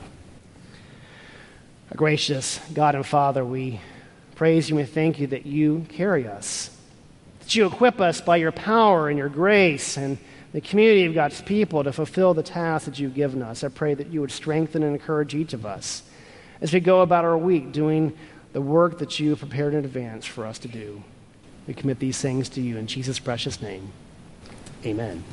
Our 1.92 1.98
gracious 1.98 2.60
God 2.74 2.96
and 2.96 3.06
Father, 3.06 3.46
we 3.46 3.80
praise 4.36 4.70
you 4.70 4.78
and 4.78 4.88
we 4.88 4.92
thank 4.92 5.20
you 5.20 5.28
that 5.28 5.46
you 5.46 5.86
carry 5.90 6.28
us, 6.28 6.76
that 7.40 7.56
you 7.56 7.66
equip 7.66 8.02
us 8.02 8.20
by 8.20 8.38
your 8.38 8.52
power 8.52 9.10
and 9.10 9.18
your 9.18 9.30
grace 9.30 9.98
and 9.98 10.18
the 10.54 10.62
community 10.62 11.06
of 11.06 11.14
God's 11.14 11.42
people 11.42 11.84
to 11.84 11.94
fulfill 11.94 12.34
the 12.34 12.44
task 12.44 12.86
that 12.86 13.00
you've 13.00 13.14
given 13.14 13.42
us. 13.42 13.64
I 13.64 13.70
pray 13.70 13.94
that 13.94 14.08
you 14.08 14.22
would 14.22 14.32
strengthen 14.32 14.84
and 14.84 14.94
encourage 14.94 15.36
each 15.36 15.54
of 15.54 15.66
us 15.66 16.04
as 16.62 16.74
we 16.74 16.80
go 16.80 17.02
about 17.02 17.26
our 17.26 17.38
week 17.38 17.72
doing 17.72 18.18
the 18.54 18.62
work 18.62 19.00
that 19.00 19.20
you 19.20 19.32
have 19.32 19.40
prepared 19.40 19.74
in 19.74 19.86
advance 19.86 20.26
for 20.26 20.46
us 20.46 20.58
to 20.60 20.68
do. 20.68 21.04
We 21.68 21.74
commit 21.74 22.00
these 22.00 22.22
things 22.22 22.50
to 22.50 22.62
you 22.62 22.78
in 22.78 22.88
Jesus' 22.88 23.20
precious 23.20 23.62
name. 23.62 23.92
Amen. 24.86 25.24